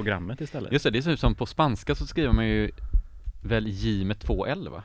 [0.00, 0.72] programmet istället.
[0.72, 2.70] Just det, det är som på spanska så skriver man ju
[3.42, 4.82] väl J med två L va?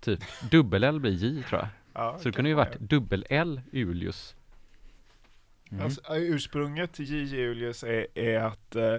[0.00, 1.68] Typ dubbel-L blir J tror jag.
[1.94, 4.34] Ja, Så det kunde ju varit dubbel-L Julius.
[5.70, 5.84] Mm.
[5.84, 7.36] Alltså, ursprunget till J.
[7.36, 8.96] Julius är, är att eh,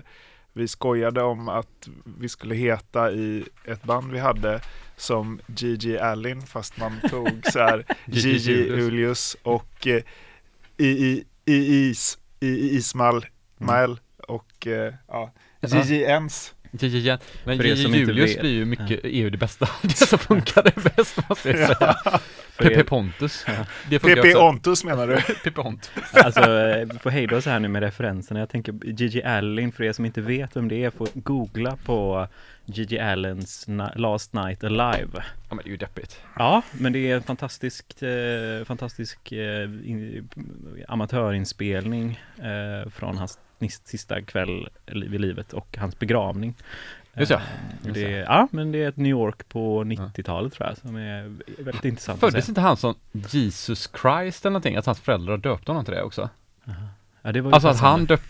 [0.53, 1.89] vi skojade om att
[2.19, 4.62] vi skulle heta i ett band vi hade
[4.97, 9.38] som Gigi Allin fast man tog så här Gigi Julius.
[9.44, 10.04] Och eh,
[10.77, 13.25] i, i, i, is, i, i Ismail
[13.57, 14.00] Mael
[14.31, 15.31] och eh, ja,
[15.62, 16.54] Gigi Ens.
[16.72, 19.69] J, J, Men För J, som inte Julius blir ju mycket, är ju det bästa,
[19.81, 21.95] det som funkar det bäst måste jag säga.
[22.51, 23.45] För Pepe Pontus.
[23.89, 24.39] PP också.
[24.39, 25.22] Ontus menar du?
[25.44, 26.13] Pepe Pontus.
[26.13, 28.39] Alltså, eh, vi får hejda oss här nu med referenserna.
[28.39, 32.28] Jag tänker Gigi Allen, för er som inte vet vem det är, får googla på
[32.66, 35.24] Gigi Allens Last Night Alive.
[35.50, 36.19] Ja men det är ju deppigt.
[36.36, 40.30] Ja, men det är en fantastisk, eh, fantastisk eh, in,
[40.88, 46.55] amatörinspelning eh, från hans nis- sista kväll vid livet och hans begravning.
[47.13, 47.37] Just ja.
[47.37, 47.41] Eh,
[47.87, 50.95] Just det, är- ja, men det är ett New York på 90-talet tror jag, som
[50.95, 51.31] är
[51.63, 54.75] väldigt intressant Föddes inte han som Jesus Christ eller någonting?
[54.75, 56.29] Att hans föräldrar döpte honom till det också?
[57.21, 58.21] Ja, det var Alltså att han döp,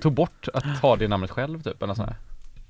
[0.00, 2.16] tog bort att ta det namnet själv typ, eller sånt här.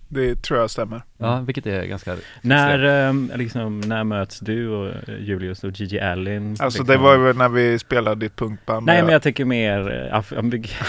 [0.09, 1.03] Det tror jag stämmer.
[1.19, 6.01] Ja, vilket är ganska När, ehm, liksom, när möts du och eh, Julius och Gigi
[6.01, 6.51] Allen?
[6.51, 6.87] Alltså liksom?
[6.87, 8.87] det var ju när vi spelade ditt punkband.
[8.87, 10.41] Nej men jag tänker mer, eh,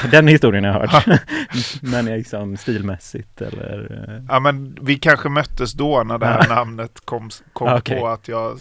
[0.11, 1.21] den historien har jag hört.
[1.81, 4.05] men liksom stilmässigt eller?
[4.17, 7.99] eh, Ja men vi kanske möttes då när det här namnet kom, kom okej.
[7.99, 8.59] på att jag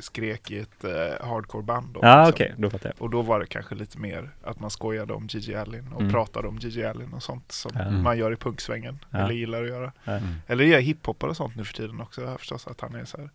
[0.00, 1.94] skrek i ett eh, hardcoreband.
[1.94, 2.34] då, Ja liksom.
[2.34, 3.02] okej, då fattar jag.
[3.02, 6.12] Och då var det kanske lite mer att man skojade om Gigi Allen och Mm.
[6.12, 7.76] pratade om Gigi Allen och sånt som.
[7.76, 8.02] Mm.
[8.02, 8.98] man gör i punksvängen.
[9.10, 9.18] Ja.
[9.18, 9.92] Eller gillar att göra.
[10.04, 10.22] Mm.
[10.46, 12.36] Eller gör hiphoppare och sånt nu för tiden också.
[12.38, 13.30] Förstås att han är så här.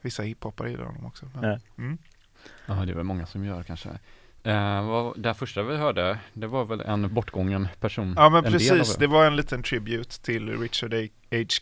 [0.00, 1.26] Vissa hiphoppare gillar honom också.
[1.34, 1.58] Men, Ja.
[1.78, 1.98] mm.
[2.66, 3.88] Ja, det är väl många som gör kanske.
[4.42, 8.14] Eh, vad, det här första vi hörde, det var väl en bortgången person?
[8.16, 10.94] Ja men en del av precis, det var en liten tribute till Richard.
[10.94, 10.98] H.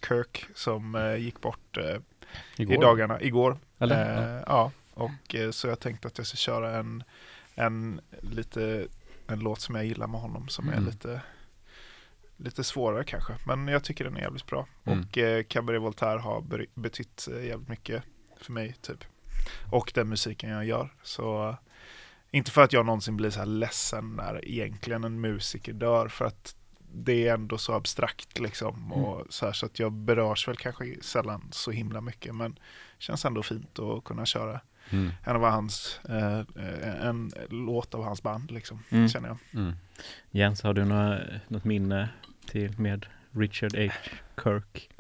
[0.09, 1.79] Kirk som eh, gick bort
[2.57, 2.75] Igår.
[2.75, 3.59] i dagarna, igår.
[3.93, 4.37] Eller?
[4.39, 7.05] Eh, ja, och eh, så jag tänkte att jag ska köra en,
[7.55, 8.87] en, lite,
[9.27, 10.85] en låt som jag gillar med honom som är Mm.
[10.87, 11.21] lite,
[12.37, 13.33] lite svårare kanske.
[13.47, 14.67] Men jag tycker den är jävligt bra.
[14.85, 15.01] Mm.
[15.01, 16.45] Och eh, Cabaret Voltaire har
[16.75, 18.03] betytt eh, jävligt mycket
[18.41, 19.05] för mig typ.
[19.73, 20.95] Och den musiken jag gör.
[21.03, 21.57] Så
[22.31, 26.25] inte för att jag någonsin blir så här ledsen när egentligen en musiker dör för
[26.25, 26.57] att
[26.97, 28.93] det är ändå så abstrakt liksom.
[28.93, 32.59] Och så, här, så att jag berörs väl kanske sällan så himla mycket men
[32.99, 34.61] känns ändå fint att kunna köra
[34.91, 35.11] Mm.
[35.25, 36.41] en av hans, eh,
[37.09, 39.09] en låt av hans band liksom, Mm.
[39.09, 39.39] känner jag.
[39.55, 39.73] Mm.
[40.31, 41.19] Jens, har du några,
[41.49, 42.09] något minne
[42.47, 43.93] till med Richard H.
[44.45, 44.91] Kirk?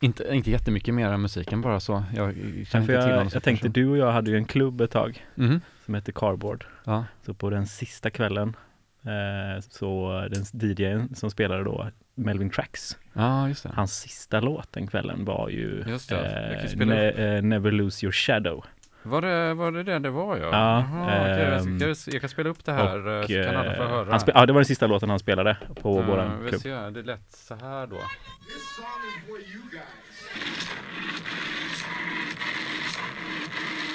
[0.00, 2.04] Inte, inte jättemycket mer än musiken bara så.
[2.14, 3.72] Jag känner Ja, inte för till honom jag, jag tänkte, person.
[3.72, 5.60] du och jag hade ju en klubb ett tag Mhm.
[5.84, 6.64] som hette Cardboard.
[6.84, 7.04] Ja.
[7.26, 8.56] Så på den sista kvällen
[9.02, 13.70] eh, så den DJn som spelade då Melvin Tracks, ja, just det.
[13.74, 18.64] hans sista låt den kvällen var ju eh, ne- eh, Never Lose Your Shadow.
[19.02, 20.42] Var det, var det det det var ja?
[20.42, 20.50] Ja,
[20.80, 21.78] Jaha, okej, jag, ehm,
[22.12, 24.10] jag kan spela upp det här Och, så kan alla få eh, höra.
[24.10, 26.60] han spe- ja, det var den sista låten han spelade på Eh, våran vi klubb.
[26.62, 27.98] ser, det lät så här då.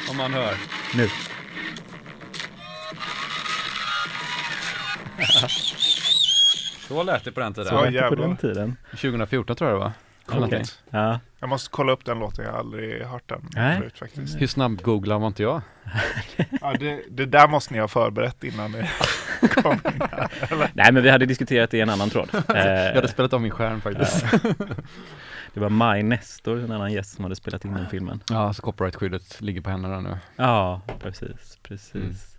[0.10, 0.54] Om man hör.
[0.96, 1.08] Nu.
[6.88, 7.68] Så lät det på den tiden.
[7.70, 8.78] Så Ja, lät det på den tiden.
[8.92, 9.92] 2014 tror jag det var.
[10.34, 10.64] Någonting.
[10.90, 11.20] Ja.
[11.40, 13.78] Jag måste kolla upp den låten, jag har aldrig hört den Nej.
[13.78, 14.42] förut faktiskt.
[14.42, 15.62] Hur snabb googlar var inte jag?
[16.62, 18.90] Ja, det, det där måste ni ha förberett innan ni
[19.50, 19.80] kom.
[20.74, 22.30] Nej men vi hade diskuterat det i en annan tråd.
[22.48, 24.26] Jag hade Eh, spelat av min skärm faktiskt.
[25.54, 28.24] det var Maj Nestor, en annan gäst som hade spelat in den filmen.
[28.30, 30.18] Ja, så copyright-skyddet ligger på henne där nu.
[30.36, 32.37] Ja, precis, precis.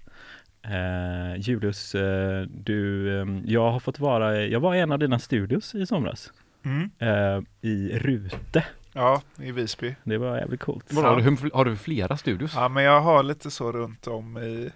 [0.68, 5.18] Eh, Julius, eh, du, eh, jag har fått vara, jag var i en av dina
[5.18, 6.32] studios i somras.
[6.64, 6.90] Mm.
[6.98, 8.64] Eh, I Rute.
[8.92, 9.94] Ja, i Visby.
[10.04, 10.84] Det var jävligt coolt.
[10.92, 12.52] Vadå, har, du, har du flera studios?
[12.54, 14.70] Ja, men jag har lite så runt om i,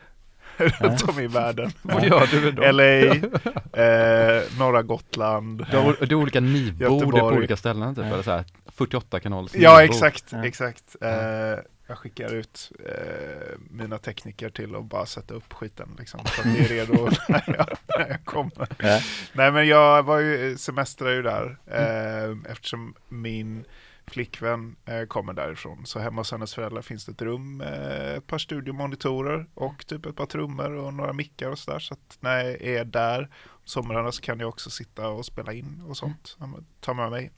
[0.57, 1.71] runt om i världen.
[1.83, 2.63] Vad gör du då?
[2.73, 2.83] LA,
[3.85, 5.67] eh, norra Gotland.
[5.71, 9.55] Du har, du har olika nivbord på olika ställen typ, eller så här 48 kanals
[9.55, 10.45] Ja, exakt, Ja.
[10.47, 10.97] exakt.
[11.01, 16.41] Eh, jag skickar ut eh, mina tekniker till att bara sätta upp skiten liksom, så
[16.41, 18.69] att det är redo när jag, när jag kommer.
[18.79, 19.01] Ja.
[19.33, 23.65] Nej men jag var ju, semestrade ju där eh, eftersom min
[24.07, 25.87] flickvän eh, kommer därifrån.
[25.87, 30.07] Så hemma hos hennes föräldrar finns det ett rum med ett par studiomonitorer och typ
[30.07, 31.79] ett par trummor och några mickar och sådär.
[31.79, 33.29] Så att när jag är där
[33.65, 36.37] somrarna så kan jag också sitta och spela in och sånt.
[36.39, 37.31] Men Ta med mig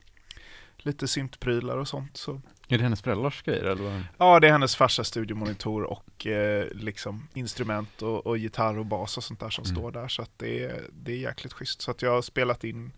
[0.77, 2.17] lite syntprylar och sånt.
[2.17, 2.41] Så.
[2.69, 3.83] Är det hennes föräldrars grejer eller?
[3.83, 4.03] vad?
[4.19, 9.17] Ja, det är hennes farsas studiomonitor och eh, liksom instrument och, och gitarr och bas
[9.17, 9.77] och sånt där som Mm.
[9.77, 10.09] står där.
[10.09, 11.81] Så att det, är, det är jäkligt schysst.
[11.83, 12.93] Så att jag har spelat in,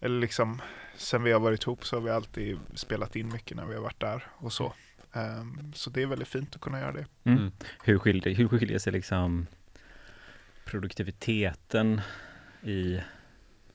[0.00, 0.62] eller liksom,
[0.96, 3.82] sen vi har varit ihop så har vi alltid spelat in mycket när vi har
[3.82, 4.72] varit där och så.
[5.12, 7.06] Ehm, så det är väldigt fint att kunna göra det.
[7.24, 7.38] Mm.
[7.38, 7.52] Mm.
[7.84, 9.46] Hur, skiljer, hur skiljer sig liksom
[10.64, 12.00] produktiviteten
[12.62, 13.00] i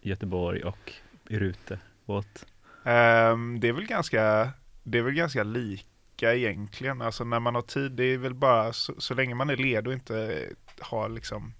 [0.01, 0.93] Göteborg och
[1.29, 2.45] i Rute åt?
[2.83, 4.49] Ehm, det är väl ganska,
[4.85, 7.01] det är väl ganska lika egentligen.
[7.01, 9.87] Alltså när man har tid, det är väl bara så, så länge man är ledig
[9.87, 10.45] och inte
[10.79, 11.53] har liksom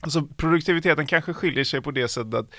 [0.00, 2.50] Alltså produktiviteten kanske skiljer sig på det sättet att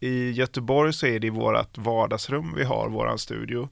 [0.00, 3.68] i Göteborg så är det i vårt vardagsrum vi har våran studio.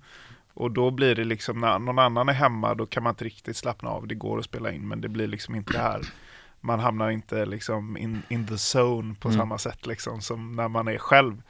[0.54, 3.56] Och då blir det liksom när någon annan är hemma då kan man inte riktigt
[3.56, 4.06] slappna av.
[4.06, 6.00] Det går att spela in men det blir liksom inte här.
[6.60, 9.38] Man hamnar inte liksom in, in the zone på Mm.
[9.40, 11.42] samma sätt liksom som när man är själv.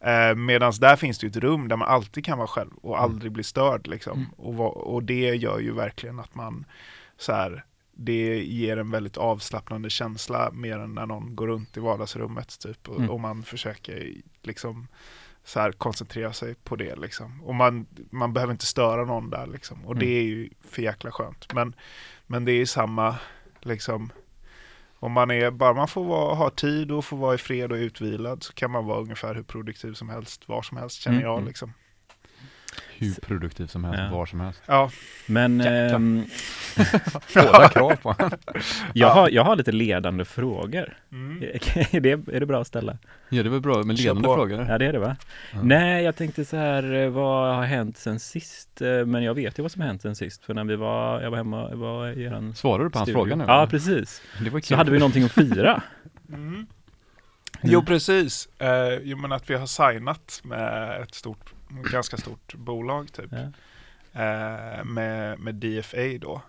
[0.00, 3.00] Eh, Medan där finns det ju ett rum där man alltid kan vara själv och
[3.00, 4.26] aldrig bli störd liksom.
[4.36, 6.64] Och, va- och det gör ju verkligen att man
[7.16, 11.80] så här, det ger en väldigt avslappnande känsla mer än när någon går runt i
[11.80, 13.10] vardagsrummet typ och, Mm.
[13.10, 14.12] och man försöker
[14.42, 14.88] liksom
[15.44, 17.42] så här koncentrera sig på det liksom.
[17.44, 19.84] Och man, man behöver inte störa någon där liksom.
[19.86, 21.54] Och det är ju för jäkla skönt.
[21.54, 21.74] Men,
[22.26, 23.16] men det är samma
[23.60, 24.10] liksom
[25.00, 27.76] Om man är, bara man får vara, ha tid och får vara i fred och
[27.76, 31.28] utvilad så kan man vara ungefär hur produktiv som helst, var som helst känner Mm,
[31.28, 31.48] jag mm.
[31.48, 31.72] liksom.
[32.98, 34.16] Hur produktiv som helst, Ja.
[34.16, 34.62] var som helst.
[34.66, 34.90] Ja,
[35.26, 36.24] Men ehm,
[37.34, 38.30] Hårda krav på honom.
[38.54, 38.60] jag,
[38.94, 39.12] Ja.
[39.12, 40.96] har, jag har lite ledande frågor.
[41.12, 41.42] mm.
[41.90, 42.98] är, det, är det bra att ställa?
[43.28, 44.66] Ja, det var bra med ledande frågor.
[44.68, 45.16] Ja, det är det va?
[45.52, 45.62] Ja.
[45.62, 48.82] Nej, jag tänkte så här, eh, vad har hänt sen sist?
[48.82, 51.20] Eh, Men jag vet ju vad som har hänt sen sist, för när vi var,
[51.22, 53.18] jag var hemma, jag var i eran Svarade du på hans studio.
[53.24, 53.44] fråga nu?
[53.46, 54.22] Ja, precis.
[54.44, 54.66] Det var kul.
[54.66, 55.82] Så hade vi någonting att fira.
[56.32, 56.66] Mm.
[57.62, 63.12] Jo precis, eh, jo men att vi har signat med ett stort, ganska stort bolag
[63.12, 63.30] typ.
[63.32, 63.38] Ja.
[64.22, 66.42] Eh, med, med DFA då.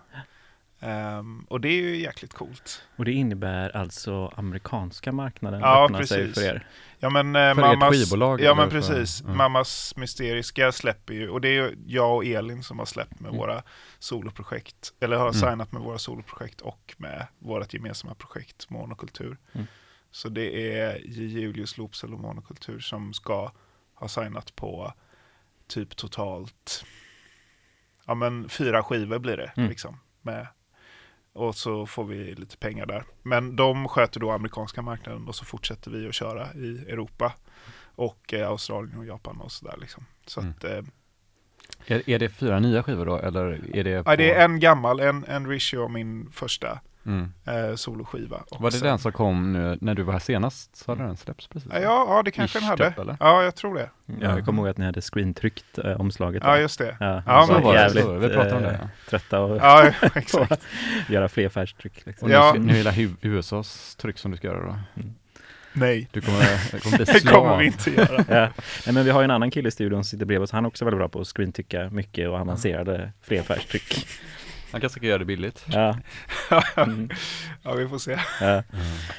[0.82, 2.82] Ehm, och det är ju jäkligt coolt.
[2.96, 6.34] Och det innebär alltså amerikanska marknaden Ja, öppnar sig precis.
[6.44, 6.66] för er.
[6.98, 9.34] Ja men eh, För ert mammas, skivbolag, Ja men precis, ja.
[9.34, 13.28] mammas mysteriska släpper ju, och det är ju jag och Elin som har släppt med
[13.28, 13.38] Mm.
[13.38, 13.62] våra
[13.98, 15.34] soloprojekt, eller har Mm.
[15.34, 19.38] signat med våra soloprojekt och med vårt gemensamma projekt Monokultur.
[19.52, 19.66] Mm.
[20.10, 21.24] Så det är J.
[21.26, 23.52] Julius Lopsel och Monokultur som ska
[23.94, 24.92] ha signat på
[25.70, 26.84] typ totalt,
[28.06, 29.68] ja men fyra skivor blir det Mm.
[29.68, 30.00] liksom.
[30.22, 30.46] Med,
[31.32, 33.04] och så får vi lite pengar där.
[33.22, 37.32] Men de sköter då amerikanska marknaden och så fortsätter vi att köra i Europa
[37.82, 40.04] och eh, Australien och Japan och sådär liksom.
[40.26, 40.52] Så Mm.
[40.52, 40.82] att, eh,
[41.86, 44.16] Är, är det fyra nya skivor då, eller är det ja, på...
[44.16, 47.32] det är en gammal, en, en Rishi och min första Mm.
[47.46, 48.40] eh, soloskiva.
[48.50, 50.76] Var det sen- den som kom nu, när du var här senast?
[50.76, 51.70] Så hade den släppts precis?
[51.72, 52.90] Ja, ja, det kanske Ish, den hade.
[52.90, 53.16] typ?
[53.20, 53.90] Ja, jag tror det.
[54.20, 56.42] Ja, jag kommer ihåg att ni hade screentryckt eh, omslaget.
[56.46, 56.96] Ja, just det.
[57.00, 58.28] ja, Ja, men var det, jävligt så var det.
[58.28, 58.88] Vi pratade om det, eh, ja.
[59.10, 60.62] trötta och Ja, exakt.
[61.08, 62.06] göra fler färgtryck.
[62.06, 62.26] Liksom.
[62.28, 62.52] Och Ja.
[62.58, 62.92] nu, nu hela
[63.22, 64.78] USAs tryck som du ska göra då?
[65.72, 68.24] Nej, Du kommer, det kommer det kommer vi inte göra.
[68.28, 68.48] Ja.
[68.86, 70.50] Nej, men vi har ju en annan kille i studion som sitter bredvid oss.
[70.52, 74.06] Han är också väldigt bra på att screentycka mycket och avancerade flerfärgstryck.
[74.72, 75.64] Han kanske ska göra det billigt.
[75.68, 75.96] Ja.
[76.76, 77.10] Mm.
[77.62, 78.18] Ja, vi får se.
[78.40, 78.62] Ja.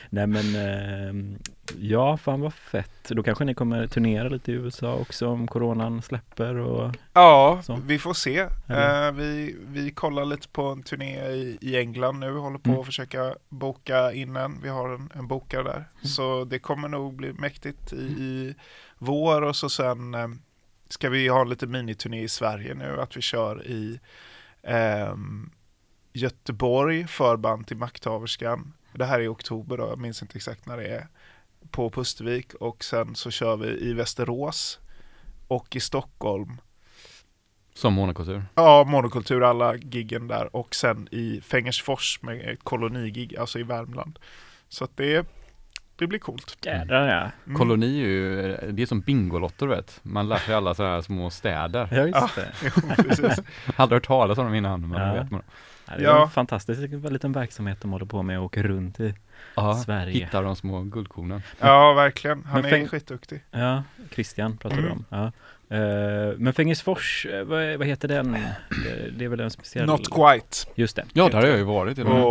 [0.09, 1.37] Nej men, ehm,
[1.79, 3.09] ja fan vad fett.
[3.09, 7.79] Då kanske ni kommer turnera lite i USA också om coronan släpper och Ja, Så.
[7.85, 8.39] vi får se.
[8.69, 12.79] Eh, vi, vi kollar lite på en turné i, i England nu, håller på Mm.
[12.79, 14.61] att försöka boka in en.
[14.63, 15.85] Vi har en, en bokare där.
[16.07, 18.55] Så det kommer nog bli mäktigt i, i
[18.97, 20.27] vår och så sen eh,
[20.89, 23.99] ska vi ha en lite miniturné i Sverige nu, att vi kör i
[26.13, 28.73] Göteborg, förband till Makthaverskan.
[28.93, 31.07] Det här är i oktober då, jag minns inte exakt när det är.
[31.71, 34.79] På Pustervik och sen så kör vi i Västerås
[35.47, 36.61] och i Stockholm
[37.73, 38.43] Som monokultur.
[38.55, 40.55] Ja, monokultur, alla giggen där.
[40.55, 44.19] Och sen i Fängersfors med kolonigig, alltså i Värmland.
[44.69, 45.27] Så att det,
[46.01, 46.57] det blir coolt.
[46.65, 47.31] jädrar ja.
[47.45, 47.57] Mm.
[47.57, 49.99] Koloni är ju, det är som Bingolotter du vet.
[50.03, 51.87] Man lär sig alla sådana här små städer.
[51.91, 52.51] Ja just det.
[53.03, 53.39] Precis.
[53.75, 55.07] Aldrig hört talas om dem innan, men Ja.
[55.13, 55.41] det vet man.
[55.87, 56.23] Ja, det är Ja.
[56.23, 56.79] en fantastisk
[57.11, 59.13] liten verksamhet de håller på med och åker runt i.
[59.55, 60.13] Ja, Sverige.
[60.25, 61.41] hittar de små guldkornen.
[61.59, 62.43] Ja, verkligen.
[62.45, 63.43] Han Men är fäng- skitduktig.
[63.51, 64.91] Ja, Christian pratar vi Mm.
[64.93, 65.05] om.
[65.09, 65.31] Ja.
[65.71, 68.37] Eh, men Fängersfors, eh, vad, vad heter den?
[69.17, 69.85] Det, är väl en speciell...
[69.85, 70.57] Not quite.
[70.75, 71.05] Just det.
[71.13, 72.23] Ja, där har jag ju varit till och med.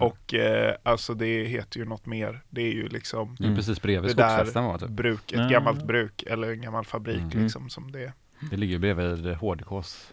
[0.00, 2.40] Och, eh, alltså det heter ju något mer.
[2.50, 4.88] Det är ju liksom Det är precis bredvid Det där- skogsfesten var typ.
[4.88, 5.48] bruk, ett Ja.
[5.48, 7.42] gammalt bruk eller en gammal fabrik Mm.
[7.42, 8.12] liksom som det är.
[8.50, 10.12] Det ligger ju bredvid HDKs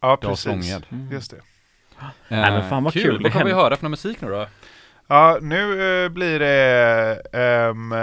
[0.00, 0.46] Ja, precis.
[0.90, 1.08] Mm.
[1.12, 1.36] Just det.
[2.28, 3.12] Nej, men fan vad kul.
[3.12, 4.46] Vad Det kan vi höra för musik nu då?
[5.06, 7.94] Ja, nu eh, blir det um,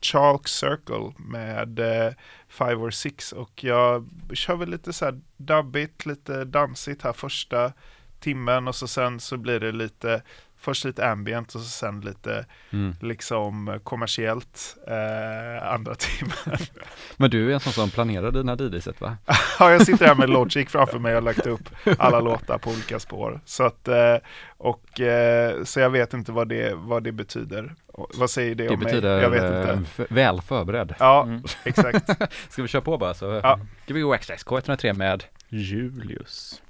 [0.00, 2.12] Chalk Circle med eh,
[2.58, 7.72] Five or Six och jag kör väl lite så här dubbigt, lite dansigt här första
[8.20, 10.22] timmen och så sen så blir det lite
[10.66, 12.94] Först lite ambient och sen lite Mm.
[13.00, 16.58] liksom kommersiellt eh, andra timmen.
[17.16, 19.16] Men du är en sån som planerar dina DJ-set va?
[19.58, 21.68] ja, jag sitter här med Logic framför mig och har lagt upp
[21.98, 23.40] alla låtar på olika spår.
[23.44, 24.16] Så att, eh,
[24.56, 27.74] och eh, så jag vet inte vad det, vad det betyder.
[27.86, 29.22] Och Vad säger det, Det om betyder mig?
[29.22, 29.84] Jag vet eh, inte.
[29.98, 30.94] f- väl förberedd.
[30.98, 31.42] Ja, Mm.
[31.64, 32.10] exakt.
[32.52, 33.60] Ska vi köra på bara så Ja.
[33.84, 36.62] ska vi gå extra K103 med Julius.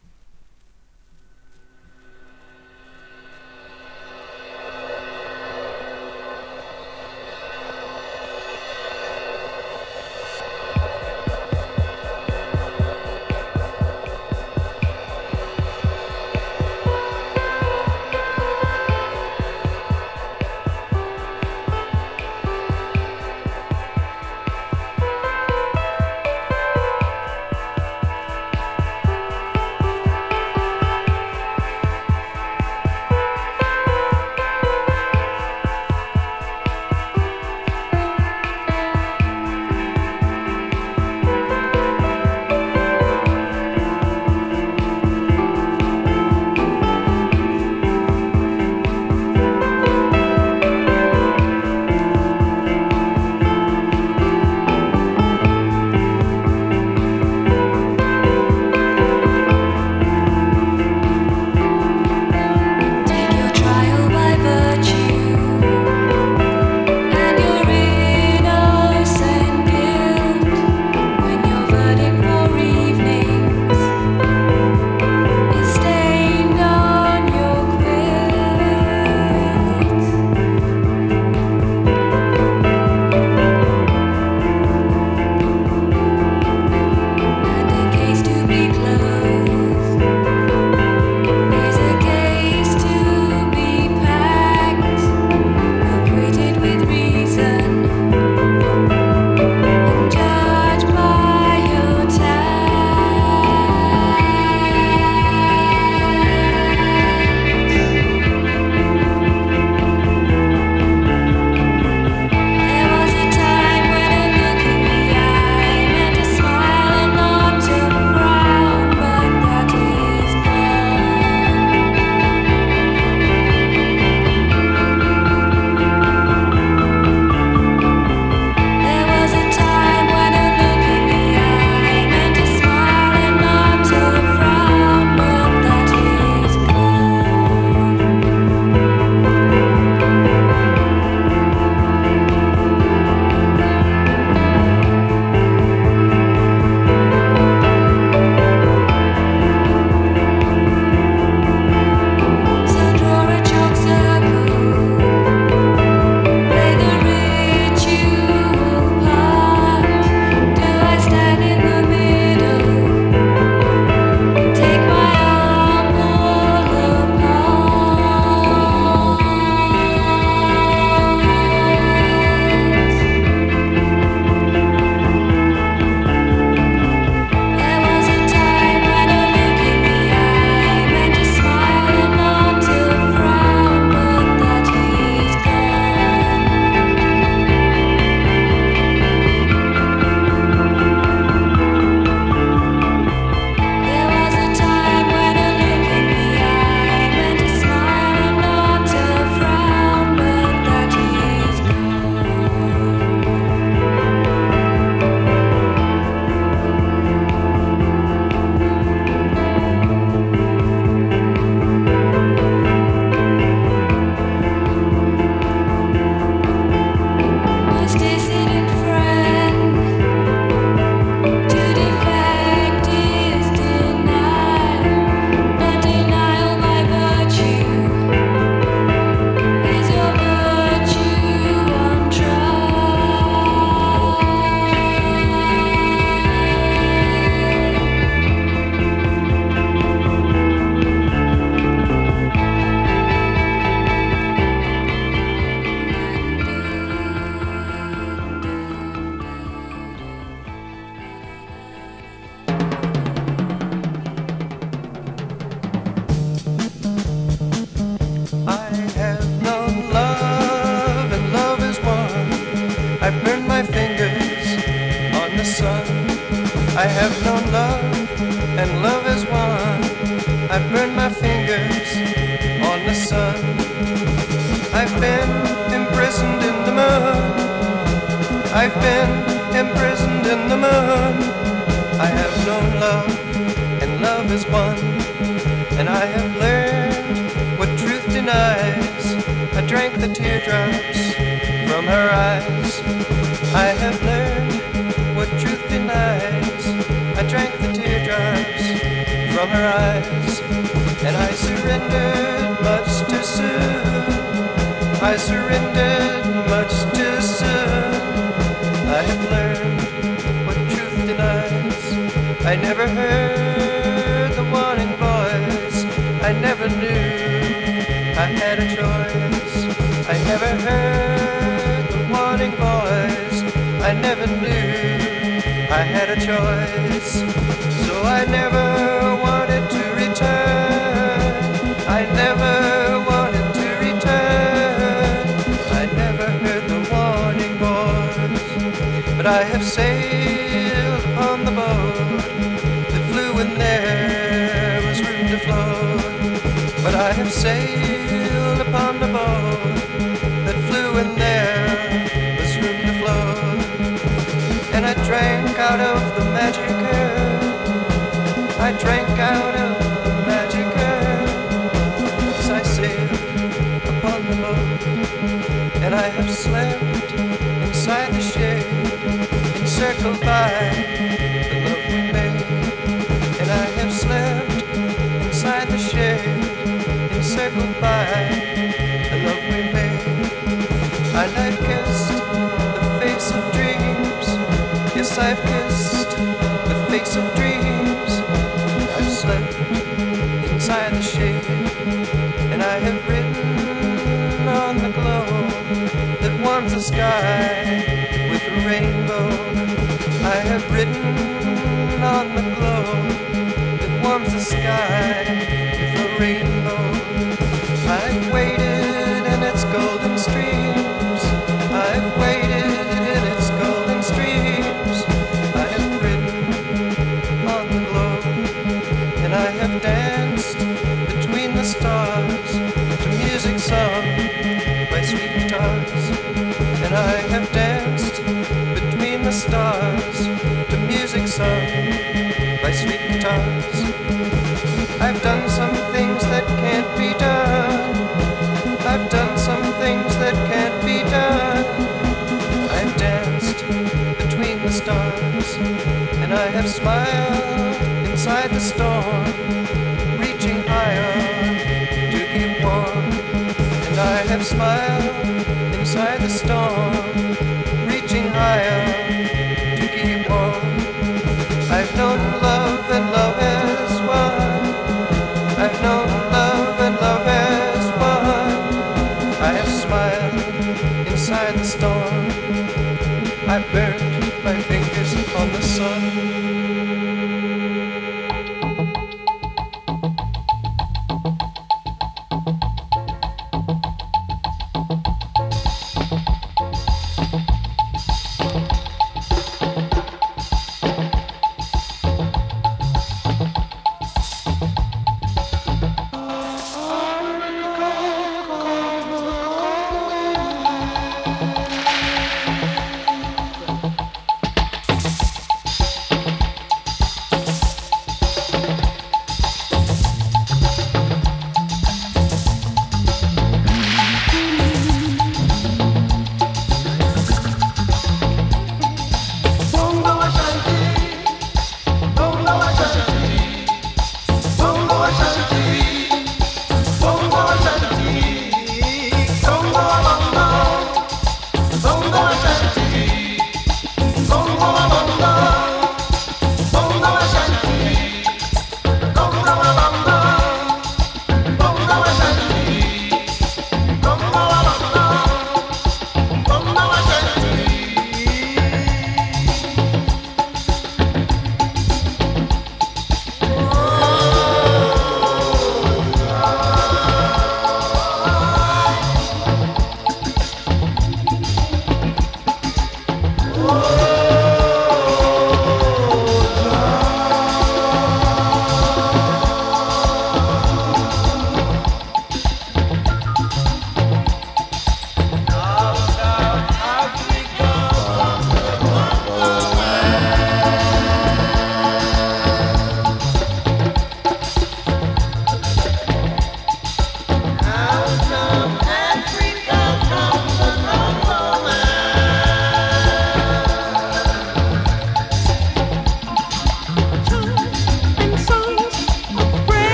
[454.52, 455.15] And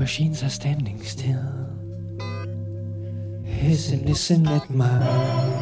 [0.00, 1.44] Machines are standing still.
[3.62, 5.59] Listen, listen at my,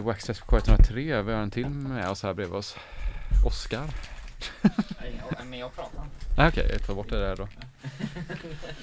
[0.00, 1.22] Waxxed på K103.
[1.22, 2.76] Vi har en till med oss här bredvid oss.
[3.46, 3.90] Oskar.
[4.62, 6.04] Jag är med och pratar.
[6.36, 7.48] Nej okej, jag tar bort det där då.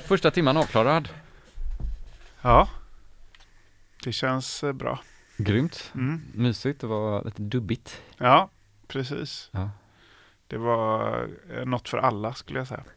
[0.05, 1.09] Första timman avklarad.
[2.41, 2.70] Ja,
[4.03, 4.99] det känns eh, bra.
[5.38, 5.91] Grymt.
[5.95, 6.22] Mm.
[6.34, 8.01] Mysigt, det var lite dubbigt.
[8.18, 8.49] Ja,
[8.88, 9.49] precis.
[9.51, 9.70] Ja.
[10.47, 12.84] Det var eh, något för alla skulle jag säga.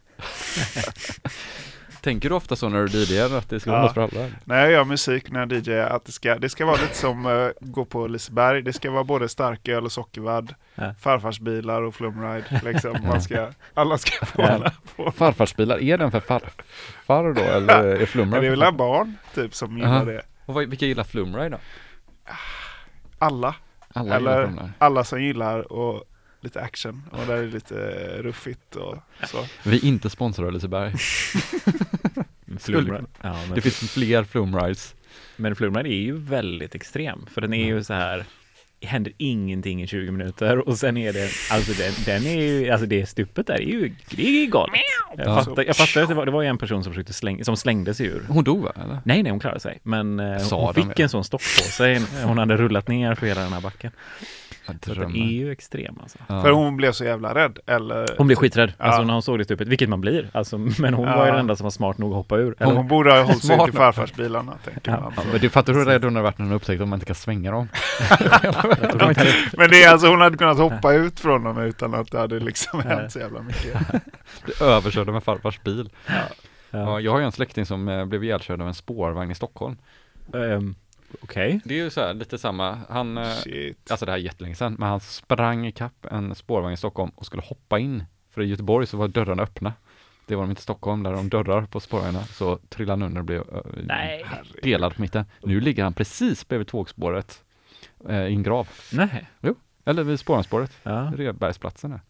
[2.01, 3.85] Tänker du ofta så när du DJar att det ska vara Ja.
[3.87, 4.29] något för alla?
[4.45, 7.27] När jag gör musik, när jag DJar, att det ska, det ska vara lite som
[7.27, 8.63] uh, gå på Liseberg.
[8.63, 10.95] Det ska vara både starköl och sockervadd, Ja.
[11.01, 12.61] farfarsbilar och flumride.
[12.65, 12.97] Liksom.
[13.09, 14.71] Man ska, alla ska få Ja.
[14.97, 15.11] på.
[15.13, 18.41] Farfarsbilar, är den för farfar då eller är Flumride?
[18.41, 20.05] Det är väl barn typ som gillar Aha.
[20.05, 20.23] det.
[20.47, 21.59] Och vad, vilka gillar Flumride då?
[23.19, 23.55] Alla.
[23.95, 26.05] Alla Eller alla som gillar och
[26.41, 27.77] lite action och där är det lite
[28.17, 29.45] eh, ruffigt och så.
[29.65, 30.95] Vi är inte sponsrade av Liseberg.
[32.59, 33.07] Flumride.
[33.23, 34.95] Ja, men, Det finns fler Flumrides.
[35.37, 38.25] men Flumride är ju väldigt extrem, för den är ju så här
[38.79, 42.71] det händer ingenting i 20 minuter och sen är det, alltså den, den är ju,
[42.71, 44.81] alltså det stupet där är ju, det är ju galet.
[45.17, 45.45] Jag Ja.
[45.45, 47.57] fattar, jag fattar att det var, det var ju en person som försökte slänga, som
[47.57, 48.23] slängde sig ur.
[48.29, 48.73] Hon dog va?
[48.85, 48.99] Eller?
[49.05, 49.79] Nej, nej, hon klarade sig.
[49.83, 52.01] Men eh, Sa hon fick en sån stock på sig.
[52.25, 53.91] Hon hade rullat ner för hela den här backen.
[54.67, 56.19] Så att den är ju extrem alltså.
[56.27, 56.43] Ja.
[56.43, 57.59] För hon blev så jävla rädd.
[57.67, 58.85] Eller, Hon blev skiträdd, Ja.
[58.85, 60.31] alltså när hon såg det stupet, vilket man blir.
[60.33, 61.17] Alltså, men hon Ja.
[61.17, 62.55] var ju den enda som var smart nog att hoppa ur.
[62.59, 65.01] hon, hon borde ha hållit sig till farfarsbilarna, tänker Ja.
[65.01, 65.13] man.
[65.17, 67.07] Ja, men du fattar hur rädd hon hade varit när hon upptäckte att man inte
[67.07, 67.69] kan svänga dem?
[69.57, 72.41] Men det är alltså, hon hade kunnat hoppa ut från dem utan att det hade
[72.41, 73.75] liksom hänt så jävla mycket.
[74.45, 75.91] Bli överkörd av en farfars bil.
[76.07, 76.13] Ja.
[76.71, 77.01] Ja.
[77.01, 79.77] jag har ju en släkting som eh, blev ihjälkörd av en spårvagn i Stockholm.
[80.35, 80.75] Ehm,
[81.23, 81.61] Okej.
[81.65, 83.91] Det är ju så här, lite samma, han, eh, Shit.
[83.91, 87.27] alltså det här är jättelänge sedan, men han sprang ikapp en spårvagn i Stockholm och
[87.27, 88.05] skulle hoppa in.
[88.31, 89.73] För i Göteborg så var dörrarna öppna.
[90.27, 93.21] Det var de inte i Stockholm, där de dörrar på spårvagnarna, så trillade han under
[93.21, 94.25] och blev eh, Nej.
[94.63, 95.25] delad på mitten.
[95.43, 97.43] Nu ligger han precis bredvid tågspåret
[98.09, 98.69] eh, i en grav.
[98.93, 99.29] Nej.
[99.85, 101.13] Eller vid spårvagnsspåret, Ja.
[101.17, 102.01] Redbergsplatsen där.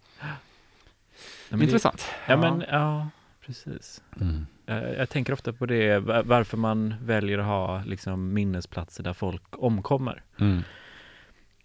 [1.48, 2.04] Men det- Intressant.
[2.28, 3.08] Ja, men ja,
[3.46, 4.02] precis.
[4.20, 4.46] Mm.
[4.70, 9.12] Eh, Jag tänker ofta på det, va- varför man väljer att ha liksom minnesplatser där
[9.12, 10.22] folk omkommer.
[10.40, 10.62] Mm.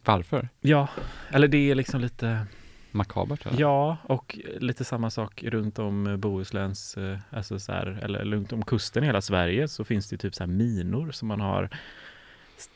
[0.05, 0.49] Varför?
[0.61, 0.87] Ja,
[1.31, 2.45] eller det är liksom lite,
[2.91, 3.59] Makabert eller?
[3.61, 8.65] ja, och lite samma sak runt om Bohusläns, eh, alltså så här, eller runt om
[8.65, 11.69] kusten i hela Sverige så finns det typ så minor som man har,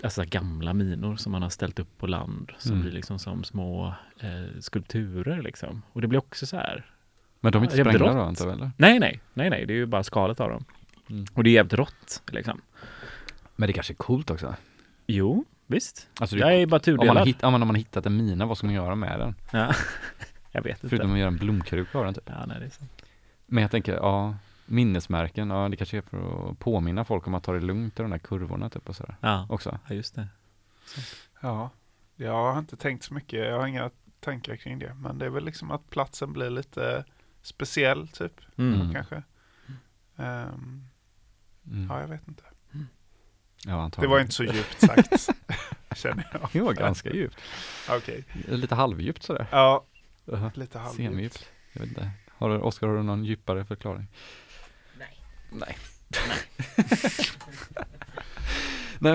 [0.04, 2.82] alltså gamla minor som man har ställt upp på land som Mm.
[2.84, 5.82] blir liksom som små eh, skulpturer liksom.
[5.94, 6.86] Och det blir också så här,
[7.40, 8.72] Men de är inte Jävligt sprängda då antar jag eller?
[8.78, 10.66] nej, nej, nej, nej, det är ju bara skalet av dem.
[11.10, 11.26] Mm.
[11.34, 12.62] Och det är jävligt rått liksom.
[13.56, 14.56] Men det kanske är coolt också?
[15.08, 16.08] Jo, visst.
[16.20, 17.28] Alltså det Jag är bara om, man tudelad.
[17.28, 19.36] hitt, ja, men om man har hittat en mina, vad ska man göra med den?
[19.52, 19.74] Ja.
[20.52, 20.90] jag vet inte.
[20.90, 22.24] Förutom att göra en blomkruka av den typ.
[22.30, 23.04] Ja, nej, det är sant.
[23.46, 24.36] Men jag tänker, ja,
[24.66, 28.02] minnesmärken, ja det kanske är för att påminna folk om att ta det lugnt i
[28.02, 29.80] de där kurvorna typ och sådär Ja, också.
[29.88, 30.28] ja just det.
[31.42, 31.70] Ja,
[32.16, 33.46] jag har inte tänkt så mycket.
[33.46, 34.94] Jag har inga tankar kring det.
[34.94, 37.04] Men det är väl liksom att platsen blir lite
[37.50, 38.94] speciell typ, Mm.
[38.94, 39.24] kanske.
[40.18, 40.86] Ehm,
[41.72, 41.88] Mm.
[41.90, 42.44] ja, jag vet inte.
[43.66, 45.30] Ja, Det var inte så djupt sagt,
[45.96, 46.50] känner jag.
[46.54, 47.38] Det var ganska djupt.
[47.90, 48.26] Okej.
[48.48, 49.48] Lite halvdjupt sådär.
[49.52, 49.86] Ja,
[50.26, 50.52] Uh-huh.
[50.60, 51.12] lite halvdjupt.
[51.12, 51.50] Semidjupt.
[51.74, 52.12] Jag vet inte.
[52.30, 54.08] Har du, Oskar, har du någon djupare förklaring?
[54.98, 55.20] Nej.
[55.52, 55.78] Nej.
[56.28, 56.38] Nej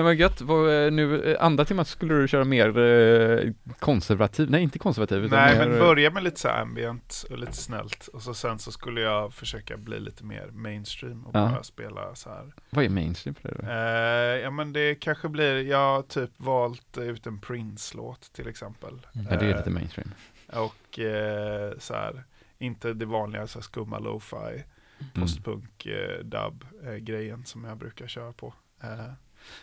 [0.03, 0.47] men gött, eh,
[0.91, 5.57] nu eh, andra timmen skulle du köra mer eh, konservativ, nej inte konservativ utan Nej,
[5.59, 8.07] mer, men börja med lite så ambient och lite snällt.
[8.07, 11.49] Och så sen så skulle jag försöka bli lite mer mainstream och Ja.
[11.49, 12.53] bara spela så här.
[12.69, 13.67] Vad är mainstream för dig då?
[13.67, 18.93] Eh, ja men det kanske blir, jag har typ valt ut en Prince-låt till exempel.
[19.29, 20.11] Ja det är lite mainstream.
[20.53, 22.23] Och eh, så här,
[22.57, 24.63] inte det vanliga så här, skumma lo-fi,
[24.99, 25.11] Mm.
[25.13, 28.53] postpunk, eh, dub eh, grejen som jag brukar köra på.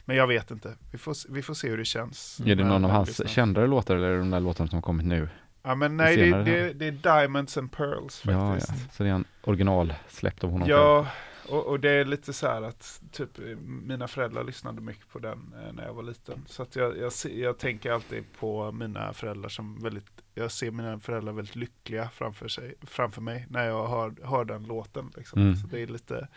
[0.04, 2.40] Men jag vet inte, vi får, vi får se hur det känns.
[2.46, 3.26] Är det någon av hans lyssnar.
[3.26, 5.28] kändare låtar eller är det de där låtarna som har kommit nu?
[5.62, 8.94] Ja men nej, det, det, det är Diamonds and Pearls Ja, ja, faktiskt.
[8.94, 10.78] så det är en original släppt av honom själv.
[10.78, 11.06] Ja,
[11.48, 15.18] och, och det är lite så här att typ eh, mina föräldrar lyssnade mycket på
[15.18, 16.44] den eh, när jag var liten.
[16.46, 20.98] Så att jag, jag, jag tänker alltid på mina föräldrar som väldigt, jag ser mina
[20.98, 25.12] föräldrar väldigt lyckliga framför, sig, framför mig när jag hör, hör den låten.
[25.16, 25.42] Liksom.
[25.42, 25.56] Mm.
[25.56, 26.28] Så det är lite,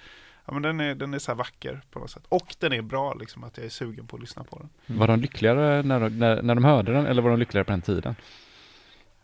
[0.46, 2.24] ja men den är, den är så vacker på något sätt.
[2.30, 4.98] Och den är bra liksom, att jag är sugen på att lyssna på den.
[5.00, 7.72] Var de lyckligare när, de- när, när de hörde den eller var de lyckligare på
[7.72, 8.16] den tiden?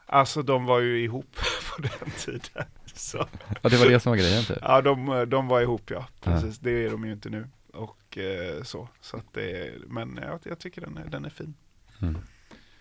[0.05, 1.35] Alltså de var ju ihop
[1.75, 2.65] på den tiden.
[2.93, 3.27] Så.
[3.61, 4.57] Ja det var det som var grejen typ.
[4.61, 6.07] Ja, de, de var ihop ja.
[6.21, 7.47] Precis, det är de ju inte nu.
[7.73, 8.89] Och eh, så.
[9.01, 11.53] så att det men jag, jag tycker den är, den är fin.
[12.01, 12.17] Mm.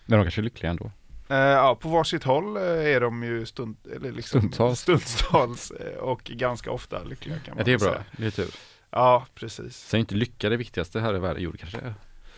[0.05, 0.91] Men de kanske är lyckliga ändå.
[1.31, 4.79] Eh, ja, på varsitt håll eh, är de ju stund, eller liksom, Stundtals.
[4.79, 8.03] stundtals eh, och ganska ofta lyckliga kan man Ja det är bra, säga.
[8.17, 8.49] det är tur.
[8.91, 9.77] Ja, precis.
[9.77, 11.93] Sen är inte lycka det viktigaste här i världen, jo kanske.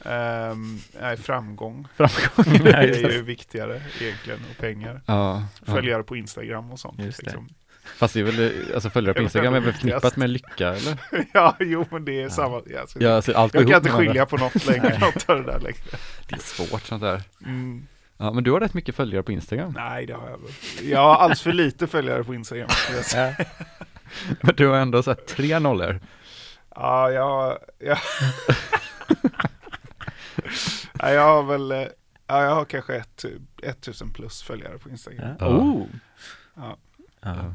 [0.05, 1.87] Ehm, nej, framgång.
[1.95, 2.57] Framgång.
[2.63, 5.01] Det är ju viktigare egentligen, och pengar.
[5.05, 5.73] Ja, ja.
[5.73, 6.99] Följare på Instagram och sånt.
[6.99, 7.23] Just det.
[7.23, 7.49] Liksom.
[7.97, 10.97] Fast det är väl, alltså följare på Instagram är väl förknippat med lycka eller?
[11.33, 12.29] ja, jo men det är Ja.
[12.29, 12.61] samma.
[12.65, 15.59] Ja, alltså, Ja, alltså, jag kan inte skilja på något längre, något av det där
[15.59, 15.77] längre.
[16.29, 17.21] Det är svårt sånt där.
[17.45, 17.87] Mm.
[18.23, 19.73] Ja, men du har rätt mycket följare på Instagram.
[19.75, 20.89] Nej, det har jag väl.
[20.89, 22.69] Jag har alldeles för lite följare på Instagram.
[24.41, 25.99] Men du har ändå så här tre nollor.
[26.75, 27.97] Ja, jag, jag,
[30.99, 31.71] ja, jag har väl,
[32.27, 33.25] ja, jag har kanske ett,
[33.63, 35.27] 1000 plus följare på Instagram.
[35.27, 35.35] Ja.
[35.39, 35.47] Ja.
[35.47, 35.85] Oh.
[36.55, 36.77] Ja.
[37.21, 37.53] Ja.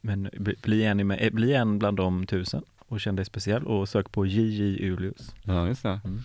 [0.00, 0.30] Men
[0.62, 4.26] bli- en, med, bli en bland de tusen och känn dig speciell och sök på
[4.26, 5.34] JJ Julius.
[5.42, 6.00] Ja, just det.
[6.04, 6.22] Mm.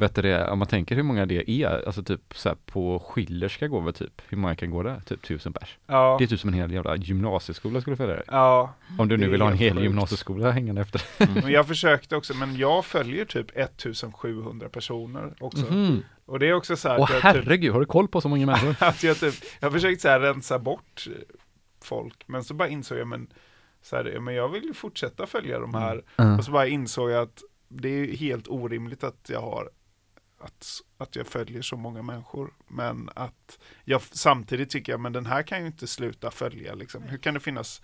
[0.00, 2.98] Vet du det, om man tänker hur många det är, alltså typ så här på
[2.98, 5.00] Schillerska går väl typ, hur många kan gå där?
[5.00, 5.78] Typ tusen pers.
[5.86, 8.24] Ja, Det är typ som en hel jävla gymnasieskola skulle följa dig.
[8.26, 11.02] ja, Om du nu vill ha en hel gymnasieskola hängande efter.
[11.42, 15.66] men jag försökte också, men jag följer typ 1700 personer också.
[15.72, 16.02] Mhm.
[16.26, 18.46] Och det är också så här Åh typ, herregud, har du koll på så många
[18.46, 18.76] människor?
[18.88, 21.06] att jag typ, jag har försökt så här rensa bort
[21.82, 23.26] folk, men så bara insåg jag, men,
[23.82, 26.02] så här, men jag vill ju fortsätta följa de här.
[26.16, 26.38] Ja.
[26.38, 29.70] Och så bara insåg jag att det är helt orimligt att jag har
[30.40, 30.66] att,
[30.98, 32.50] att jag följer så många människor.
[32.68, 37.02] Men att jag samtidigt tycker jag, men den här kan ju inte sluta följa liksom.
[37.02, 37.82] Hur kan det finnas?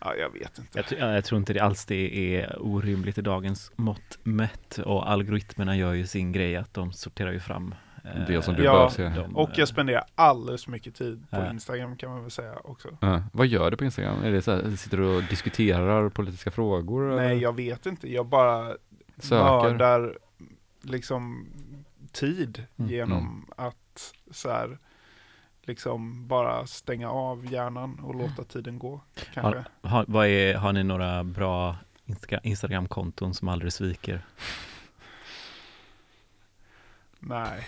[0.00, 0.84] Ja, jag vet inte.
[0.98, 5.76] Jag, jag tror inte det alls det är orimligt i dagens mått mätt och algoritmerna
[5.76, 8.88] gör ju sin grej att de sorterar ju fram eh, Det som du Ja, bör
[8.88, 9.08] se.
[9.22, 11.50] de, Och eh, jag spenderar alldeles för mycket tid på Ja.
[11.50, 12.88] Instagram kan man väl säga också.
[13.00, 13.22] Ja.
[13.32, 14.22] Vad gör du på Instagram?
[14.22, 17.16] Är det så här, sitter du och diskuterar politiska frågor?
[17.16, 17.42] Nej, eller?
[17.42, 18.12] jag vet inte.
[18.12, 18.76] Jag bara
[19.18, 19.44] Söker?
[19.70, 20.18] mördar
[20.82, 21.46] liksom
[22.12, 22.90] tid Mm.
[22.90, 24.78] genom att så här
[25.62, 28.26] liksom bara stänga av hjärnan och Mm.
[28.26, 29.00] låta tiden gå.
[29.34, 29.64] Kanske.
[29.82, 31.76] har, vad är, har ni några bra
[32.06, 34.22] Insta- Instagram-konton som aldrig sviker?
[37.18, 37.66] Nej.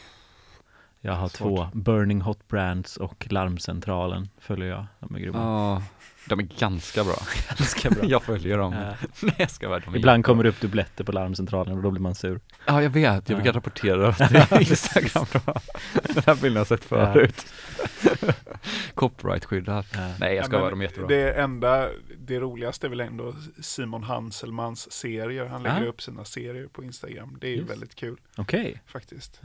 [1.01, 1.39] Jag har Svårt.
[1.39, 4.87] två, Burning Hot Brands och Larmcentralen följer jag.
[5.01, 5.39] De är grymma.
[5.39, 5.83] Ja,
[6.27, 7.15] de är ganska bra.
[7.59, 8.05] Ganska bra.
[8.05, 8.73] jag följer dem.
[8.73, 8.95] Ja.
[9.23, 12.01] Nej, jag ska vara de Ibland kommer det upp dubbletter på Larmcentralen och då blir
[12.03, 12.41] man sur.
[12.67, 13.29] Ja, jag vet.
[13.29, 13.57] Jag brukar Ja.
[13.57, 14.13] rapportera
[14.49, 15.27] till Instagram.
[15.93, 17.47] Den här bilden har jag sett förut.
[18.95, 19.85] Copyright-skyddad.
[19.95, 20.15] Ja.
[20.21, 21.09] Nej, jag ska Ja, vara de är jättebra.
[21.09, 25.47] Det enda, det roligaste är väl ändå Simon Hanselmans serier.
[25.47, 25.89] Han lägger Ja.
[25.89, 27.39] upp sina serier på Instagram.
[27.41, 28.83] Det är ju väldigt kul Okej.
[28.87, 29.41] faktiskt.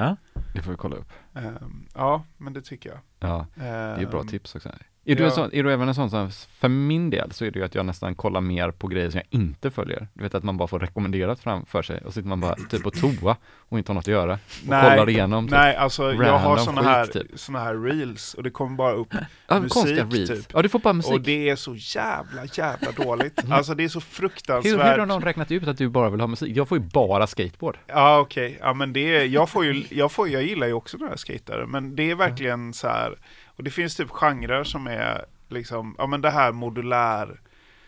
[0.56, 1.12] Det får vi kolla upp.
[1.36, 3.00] Ehm, ja, men det tycker jag.
[3.20, 4.72] Ja, det är bra Ehm, tips också.
[5.10, 5.32] Är, du ja.
[5.32, 7.76] sån, är du även en sån som, för min del så är det ju att
[7.76, 10.08] jag nästan kollar mer på grejer som jag inte följer.
[10.14, 12.92] Du vet att man bara får rekommenderat framför sig och sitter man bara typ på
[12.92, 13.38] toa
[13.70, 14.34] och inte har något att göra.
[14.34, 15.46] Och Nej, kollar igenom.
[15.46, 15.52] Typ.
[15.52, 17.40] Nej, alltså jag har såna skit, här, typ.
[17.40, 19.14] såna här reels och det kommer bara upp
[19.48, 20.46] ja, musik, typ.
[20.54, 21.14] Ja, du får bara musik.
[21.14, 23.40] och det är så jävla, jävla dåligt.
[23.50, 24.74] Alltså det är så hur, fruktansvärt.
[24.74, 26.58] hur har någon räknat ut att du bara vill ha musik?
[26.58, 27.78] Jag får ju bara skateboard.
[27.88, 30.98] Ja okej, ja men det är, jag får ju, jag får, jag gillar ju också
[30.98, 33.18] några skatare, men det är verkligen så här,
[33.58, 37.42] och det finns typ genrer som är liksom, ja men det här modulär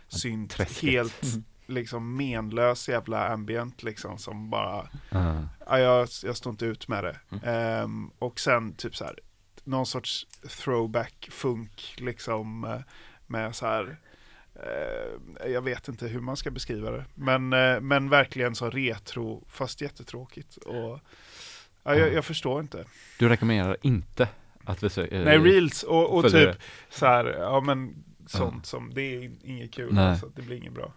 [0.08, 0.90] synt, träsket.
[0.90, 1.24] helt
[1.70, 5.48] liksom menlös jävla ambient liksom som bara, Ja.
[5.68, 7.20] ja jag, jag står inte ut med det.
[7.32, 7.44] Mm.
[7.44, 9.20] Ehm, och sen typ så här,
[9.64, 10.28] någon sorts
[10.64, 12.80] throwback funk liksom eh,
[13.28, 13.98] med så här
[14.56, 17.06] eh, jag vet inte hur man ska beskriva det.
[17.16, 20.58] Men, eh, men verkligen så retro, fast jättetråkigt.
[20.58, 21.00] Och,
[21.84, 22.86] ja, jag, jag förstår inte.
[23.20, 24.28] Du rekommenderar inte
[24.70, 25.26] att vi söker?
[25.26, 26.56] Nej, reels och, och typ
[26.90, 29.94] så här, ja men sånt som, det är inget kul.
[29.94, 30.10] Nej.
[30.10, 30.94] Alltså, det blir inget bra.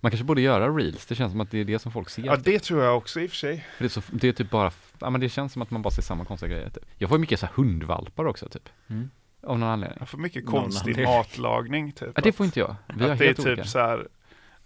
[0.00, 2.22] Man kanske borde göra reels, det känns som att det är det som folk ser.
[2.22, 3.66] Ja, det tror jag också i och för sig.
[3.76, 5.82] För det, är så, det är typ bara, ja men det känns som att man
[5.82, 6.70] bara ser samma konstiga grejer.
[6.70, 6.84] Typ.
[6.98, 8.68] Jag får mycket så här hundvalpar också typ.
[8.86, 9.10] Mm.
[9.42, 9.98] Av någon anledning.
[10.00, 12.12] Jag får mycket konstig matlagning typ.
[12.14, 12.76] Ja, det får inte jag.
[12.96, 13.64] Vi att det är typ olika.
[13.64, 14.08] så här,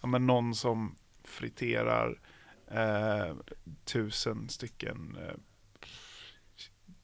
[0.01, 2.19] ja men någon som friterar
[2.71, 3.35] eh,
[3.85, 5.35] tusen stycken eh,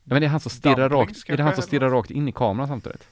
[0.09, 2.29] Ja, men det är han som stirrar rakt, är det han som stirrar rakt in
[2.29, 3.09] i kameran samtidigt?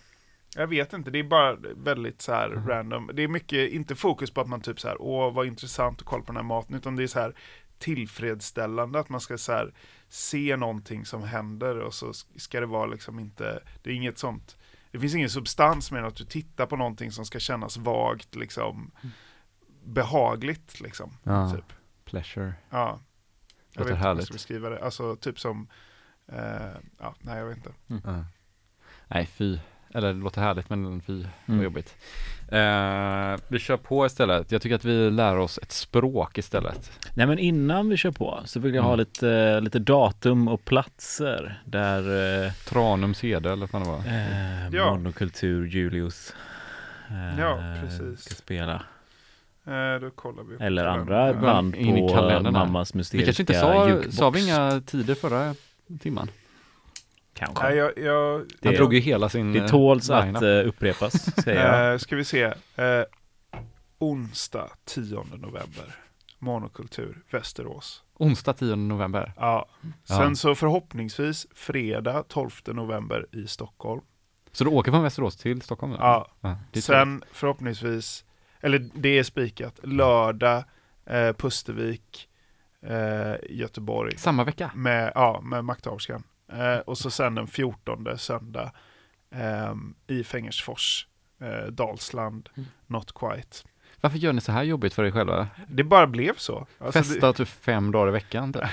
[0.56, 2.68] Jag vet inte, det är bara väldigt så här Mhm.
[2.68, 3.10] random.
[3.14, 6.06] Det är mycket, inte fokus på att man typ så här, åh vad intressant att
[6.06, 7.34] kolla på den här maten, utan det är så här
[7.78, 9.74] tillfredsställande att man ska så här
[10.08, 14.56] se någonting som händer och så ska det vara liksom inte, det är inget sånt,
[14.90, 18.90] det finns ingen substans med att du tittar på någonting som ska kännas vagt liksom
[19.84, 21.16] behagligt liksom.
[21.22, 21.50] Ja.
[21.54, 21.64] Typ.
[22.04, 22.54] Pleasure.
[22.70, 23.00] Ja.
[23.72, 24.84] Jag vet inte hur jag ska beskriva det.
[24.84, 25.68] Alltså typ som,
[26.32, 27.70] eh, ja, nej jag vet inte.
[27.86, 28.24] Ja.
[29.08, 29.58] Nej, fy.
[29.96, 31.64] Eller det låter härligt men fy, vad Mm.
[31.64, 31.94] jobbigt.
[32.48, 34.52] Eh, vi kör på istället.
[34.52, 36.90] Jag tycker att vi lär oss ett språk istället.
[37.14, 38.98] Nej men innan vi kör på så vill jag ha Mm.
[38.98, 43.98] lite, lite datum och platser där eh, Tranums hede eller vad det var.
[43.98, 44.90] eh, Ja.
[44.90, 46.34] monokultur Julius
[47.10, 48.24] eh, Ja, precis.
[48.24, 48.74] ska spela.
[49.66, 52.50] Eh, då kollar vi Eller andra band på.
[52.50, 54.16] Mammas Vi mysteriska kanske inte sa, jukebox.
[54.16, 55.54] sa vi inga tider förra
[55.98, 56.30] timman?
[57.34, 57.64] Kanske.
[57.64, 60.36] Nej, jag, jag, Det- Han drog ju hela sin Det eh, tåls line-up.
[60.36, 61.12] att uh, upprepas,
[61.44, 61.92] säger jag.
[61.92, 62.42] Eh, ska vi se.
[62.76, 63.02] Eh,
[63.98, 65.94] onsdag 10 november.
[66.38, 68.02] Monokultur, Västerås.
[68.14, 69.32] Onsdag 10 november.
[69.36, 69.66] Ja.
[70.04, 70.34] Sen Ja.
[70.34, 74.00] så förhoppningsvis fredag 12 november i Stockholm.
[74.52, 75.92] Så du åker från Västerås till Stockholm?
[75.92, 75.98] då?
[76.00, 76.30] Ja.
[76.40, 76.84] trevligt.
[76.84, 78.24] Sen förhoppningsvis,
[78.60, 80.64] eller det är spikat, lördag
[81.06, 82.28] eh, Pustervik,
[82.86, 84.18] eh, Göteborg.
[84.18, 84.70] Samma vecka?
[84.74, 86.22] Med, ja, med makthaverskan.
[86.52, 88.72] Eh, och så sen den 14 söndag
[89.30, 91.06] ehm, i Fängersfors,
[91.40, 92.68] eh, Dalsland, Mm.
[92.86, 93.56] Not Quite.
[94.00, 95.48] Varför gör ni så här jobbigt för er själva?
[95.68, 96.66] Det bara blev så.
[96.78, 98.52] Alltså, Festa typ fem dagar i veckan?
[98.52, 98.62] Typ.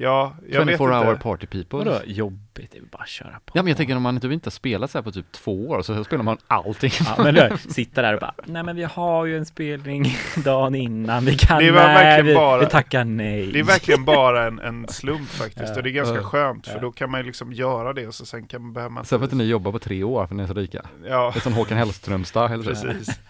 [0.00, 1.22] Ja, jag vet 24 hour inte.
[1.22, 1.78] party people.
[1.78, 2.70] Vadå jobbigt?
[2.72, 3.52] Det är bara att köra på.
[3.58, 5.68] Ja men jag tänker om man typ inte har spelat så här på typ två
[5.68, 6.90] år så spelar man allting.
[7.06, 10.04] Ja, men du, sitta där och bara, nej men vi har ju en spelning
[10.44, 13.52] dagen innan, vi kan, Det var nej, vi, bara- vi tackar nej.
[13.52, 15.68] Det är verkligen bara en, en slump faktiskt.
[15.68, 15.76] Ja.
[15.76, 16.80] Och det är ganska skönt för Ja.
[16.80, 19.18] då kan man ju liksom göra det och så sen kan man, behöver man Sen
[19.18, 20.82] för att ni jobbar på tre år för ni är så rika.
[21.08, 22.86] Ja, Det är som Håkan Hellströmstad eller så.
[22.86, 23.20] precis.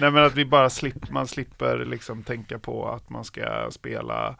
[0.00, 4.34] Nej men att vi bara slipper, man slipper liksom tänka på att man ska spela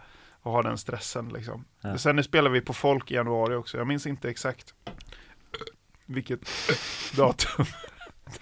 [0.46, 1.64] och ha den stressen liksom.
[1.80, 1.98] Ja.
[1.98, 3.78] Sen nu spelar vi på folk i januari också.
[3.78, 4.74] Jag minns inte exakt
[6.06, 6.40] vilket
[7.16, 7.66] datum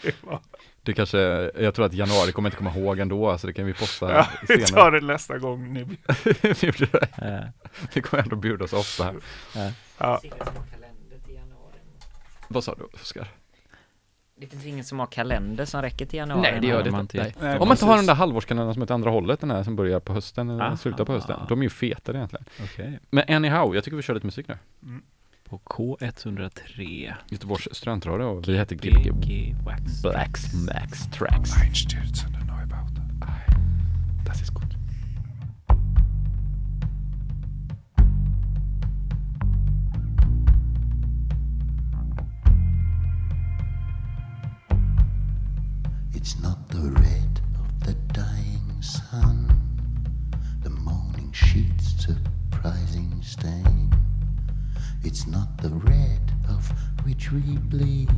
[0.03, 0.41] det var.
[0.83, 1.19] Du kanske,
[1.57, 4.27] jag tror att januari kommer inte komma ihåg ändå så det kan vi posta Ja,
[4.49, 5.01] vi tar senare.
[5.01, 5.85] det nästa gång ni
[6.43, 7.09] Vi gjorde det.
[7.17, 7.69] Ja.
[7.95, 9.15] Vi kommer ändå bjuda oss ofta här.
[9.99, 10.31] Ja, Det.
[12.49, 13.29] Vad sa du Oskar?
[14.37, 16.43] Det finns ingen som har kalender som räcker till januari.
[16.43, 17.19] Nej det gör det man inte.
[17.19, 17.31] inte.
[17.41, 17.49] Nej.
[17.49, 19.77] Nej, Om man inte har den där halvårskalendern som heter andra hållet, den här som
[19.77, 20.77] börjar på hösten, eller Ah.
[20.77, 21.41] slutar på hösten.
[21.49, 22.45] De är ju fetare egentligen.
[22.65, 22.99] Okej.
[23.11, 24.57] Men anyhow, jag tycker vi kör lite musik nu.
[25.49, 30.03] På K103, Göteborgs studentradio och vi heter Gbg BG Wax.
[30.03, 31.51] Blacks Max Tracks.
[31.63, 33.21] Einstürzen Neubauten.
[34.27, 34.64] Das ist gut.
[46.27, 49.61] It's not the red of the dying sun,
[50.63, 53.95] the morning sheet's surprising stain.
[55.03, 56.67] It's not the red of
[57.05, 58.09] which we bleed.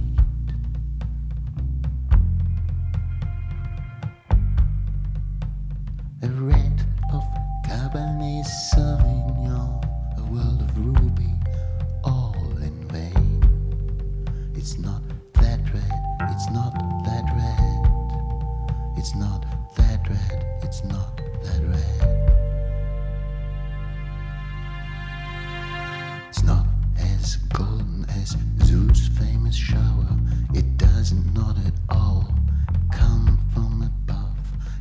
[6.21, 7.25] The red of
[7.65, 9.83] Cabernet Sauvignon,
[10.17, 11.35] a world of ruby,
[12.05, 13.43] all in vain.
[14.55, 15.03] It's not
[15.33, 16.96] that red, it's not.
[19.07, 19.47] It's not
[19.77, 22.33] that red, it's not that red.
[26.29, 26.67] It's not
[26.99, 30.09] as golden as Zeus' famous shower.
[30.55, 32.35] It doesn't not at all
[32.91, 34.39] come from above.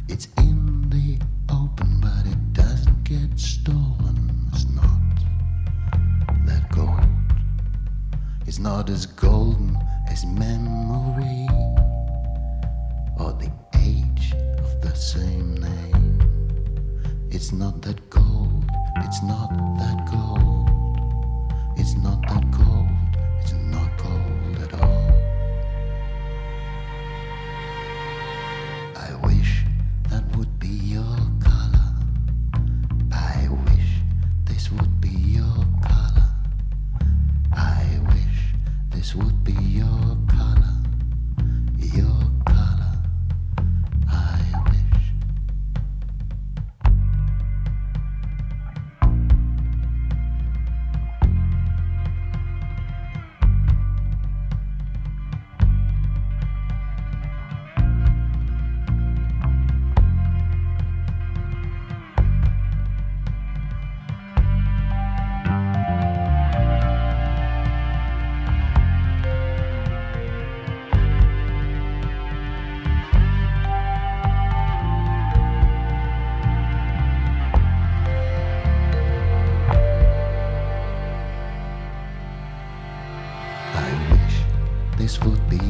[0.07, 1.19] It's in the
[1.53, 4.49] open, but it doesn't get stolen.
[4.51, 5.01] It's not
[6.47, 7.05] that gold.
[8.47, 9.77] It's not as golden
[10.09, 11.34] as memory
[15.05, 16.19] same name.
[17.29, 18.63] It's not that gold,
[18.97, 20.67] it's not that gold,
[21.77, 22.54] it's not that gold,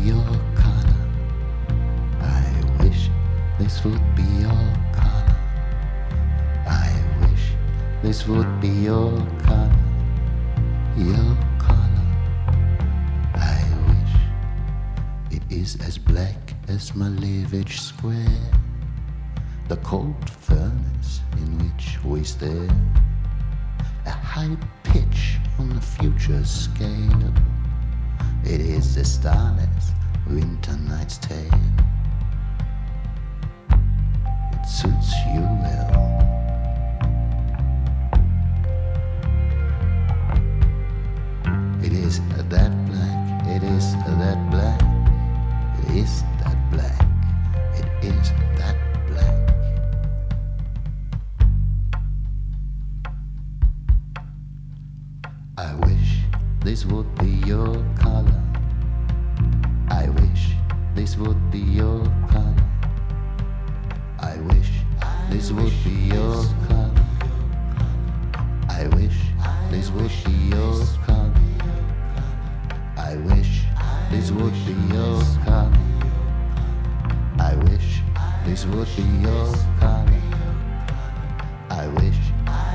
[0.06, 1.02] your color.
[2.22, 2.46] I
[2.80, 3.10] wish
[3.58, 5.36] this would be your color.
[6.68, 7.46] I wish
[8.04, 9.72] this would be your color.
[10.96, 12.06] Your color.
[13.34, 18.52] I wish it is as black as Malevich Square,
[19.70, 22.70] the cold furnace in which we stare.
[24.06, 27.34] A high pitch on the future scale.
[28.44, 29.95] It is a starless
[30.28, 31.60] winter night's tale.
[33.70, 36.16] It suits you well.
[41.84, 42.20] It is
[42.50, 44.82] that black, it is that black,
[45.84, 47.08] it is that black,
[47.76, 48.76] it is that
[49.08, 49.56] black.
[55.58, 56.22] I wish
[56.62, 58.45] this would be your color.
[60.96, 62.56] This would be your color.
[64.20, 64.72] I wish
[65.30, 66.92] this would be your color.
[68.70, 69.18] I wish
[69.70, 71.34] this would be your color.
[72.98, 73.64] I wish
[74.10, 75.74] this would be your color.
[77.40, 78.02] I wish
[78.46, 80.22] this would be your color.
[81.70, 82.20] I wish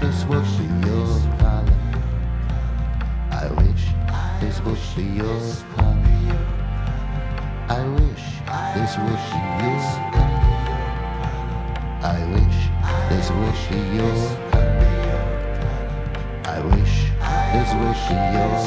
[0.02, 1.78] this would be your color.
[3.32, 3.84] I wish
[4.40, 5.40] this would be your
[5.76, 5.89] color.
[7.70, 8.26] I wish
[8.74, 9.82] this would be your.
[12.02, 12.58] I wish
[13.08, 14.18] this would be your.
[16.46, 16.96] I wish
[17.52, 18.58] this would be your.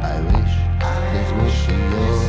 [0.00, 0.54] I wish
[1.12, 2.27] this would be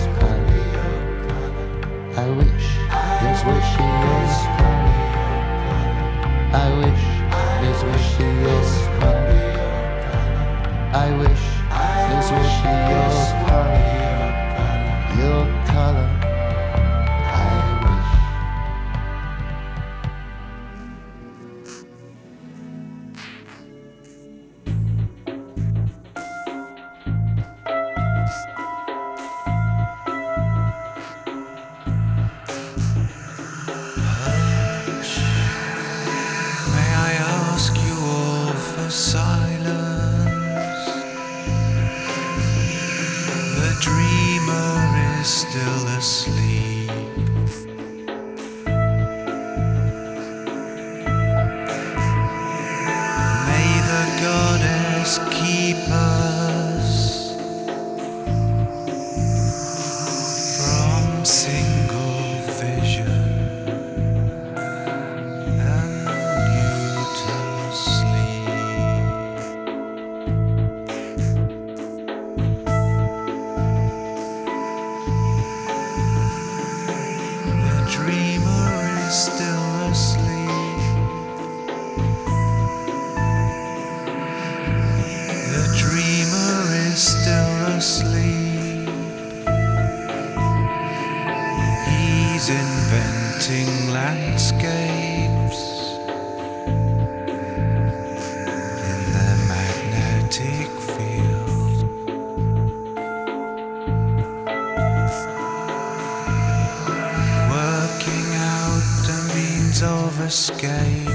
[109.84, 111.07] of escape.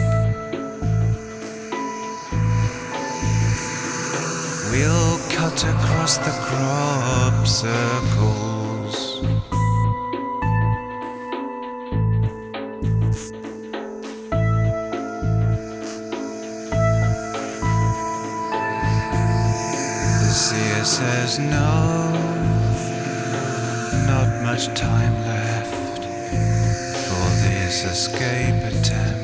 [4.70, 8.53] We'll cut across the crop circles.
[27.84, 29.23] escape attempt.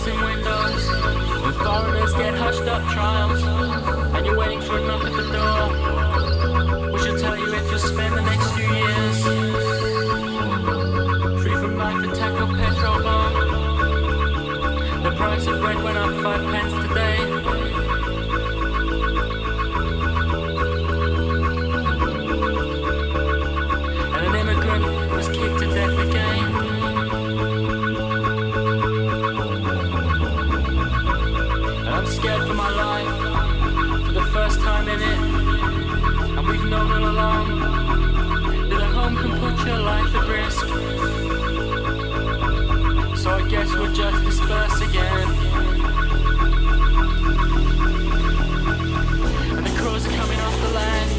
[0.00, 3.42] In windows, and foreigners get hushed up trials.
[4.14, 7.78] And you're waiting for a knock at the door, which will tell you if you'll
[7.78, 9.22] spend the next few years
[11.42, 13.34] free from life attack or petrol bomb.
[15.02, 16.81] The price of bread went up five pence
[39.66, 40.66] your life at risk.
[43.16, 45.28] So I guess we'll just disperse again.
[49.56, 51.10] And the crows are coming off the land.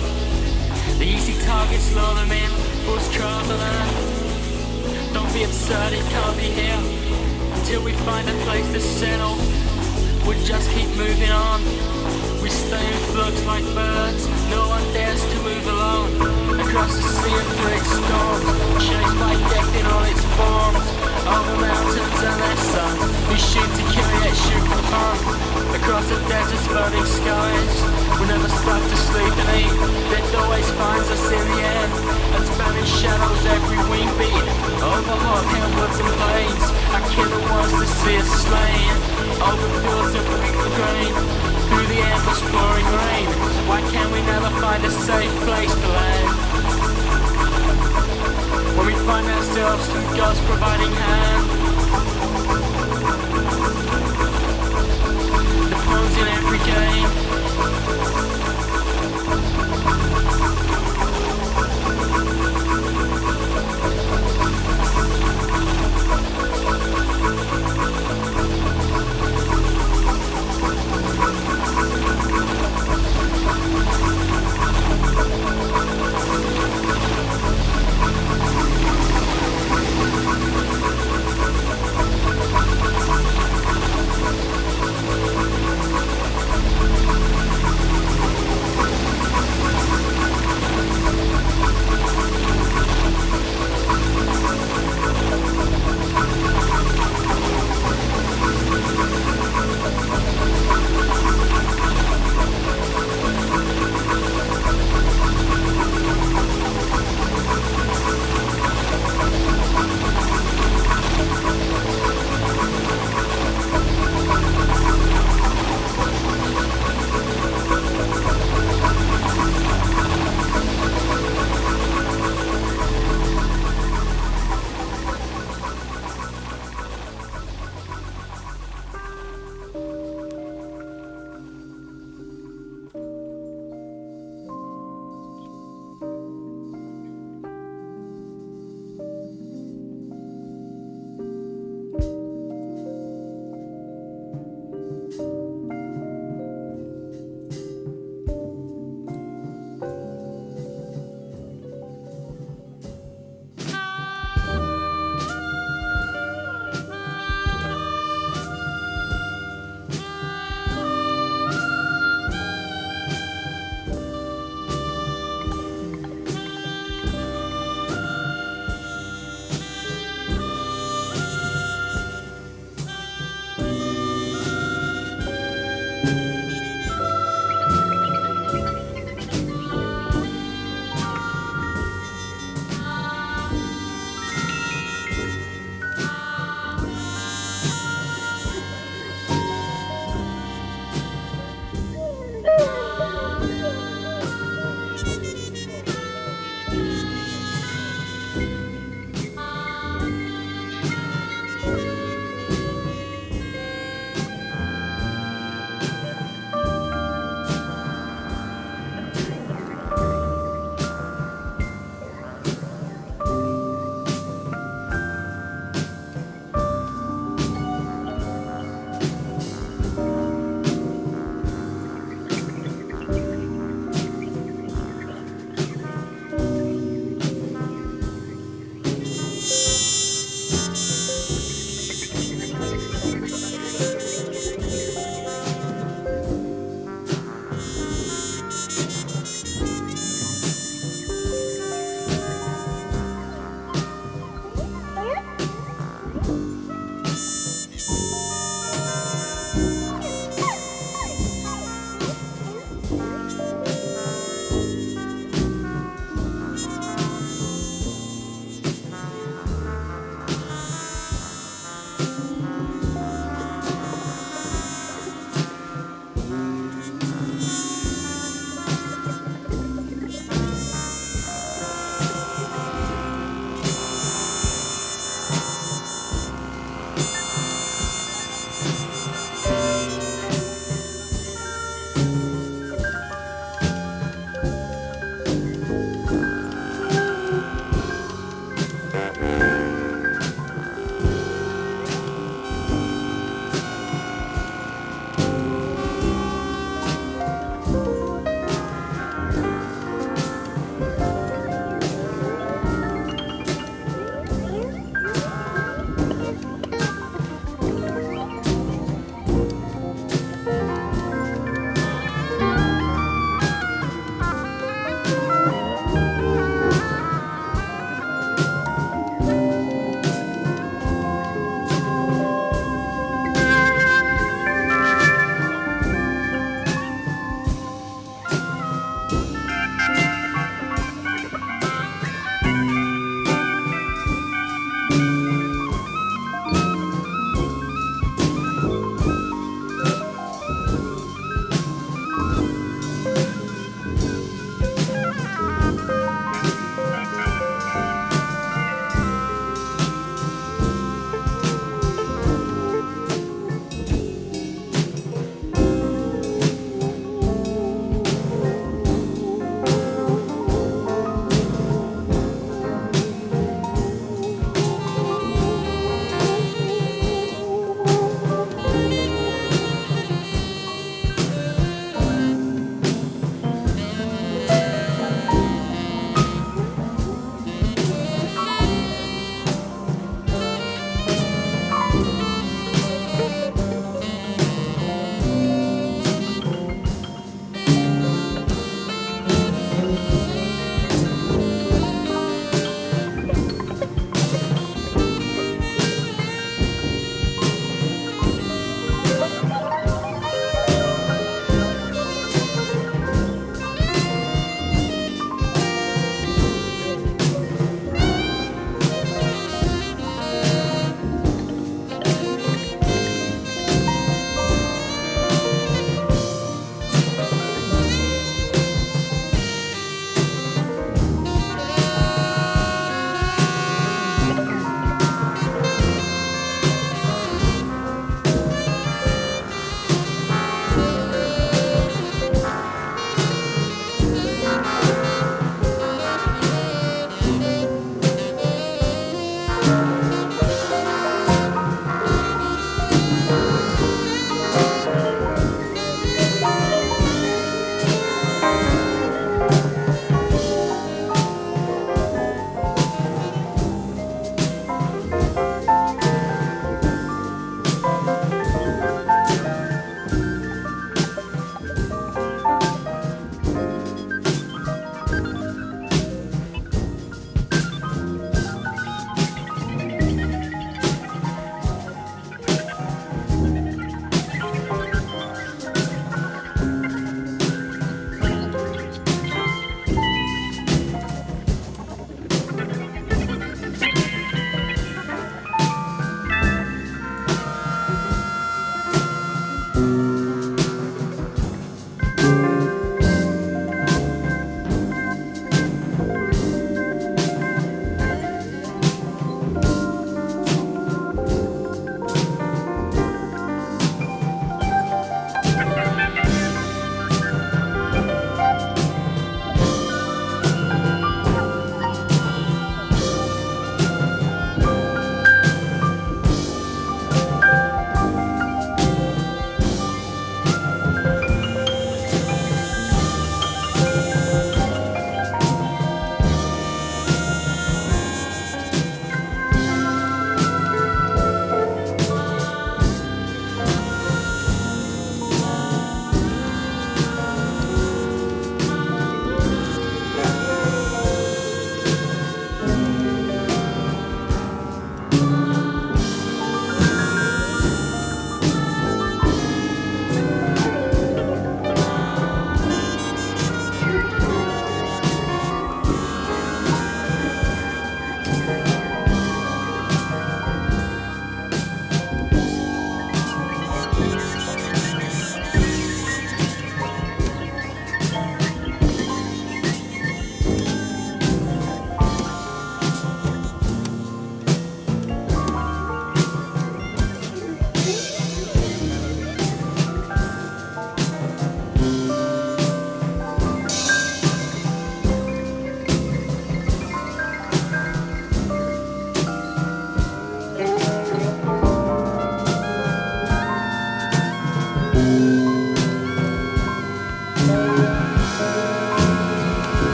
[1.00, 2.52] The easy targets lure them in,
[3.22, 5.14] on earth.
[5.14, 6.80] Don't be absurd, it can't be here.
[7.54, 9.38] Until we find a place to settle,
[10.28, 11.62] we'll just keep moving on.
[12.42, 16.43] We stay in flux like birds, no one dares to move alone.
[16.74, 18.50] Across the sea its storms,
[18.82, 20.82] chased by death in all its forms.
[21.22, 22.98] Over mountains and their sun,
[23.30, 25.18] we shoot to kill yet shoot for fun.
[25.78, 27.74] Across the desert's burning skies,
[28.18, 29.78] we never stop to sleep and eat.
[30.10, 31.94] Death always finds us in the end,
[32.42, 34.46] and spanning shadows every wing beat.
[34.82, 38.90] Over hot hillwoods and plains, our killer wants to see us slain.
[39.46, 41.14] Over fields of wheat and grain,
[41.70, 43.30] through the endless pouring rain.
[43.70, 46.33] Why can we never find a safe place to land?
[49.06, 51.50] Find ourselves through God's providing hand.
[55.70, 57.10] The pawns in every game.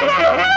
[0.00, 0.49] Ha ha ha!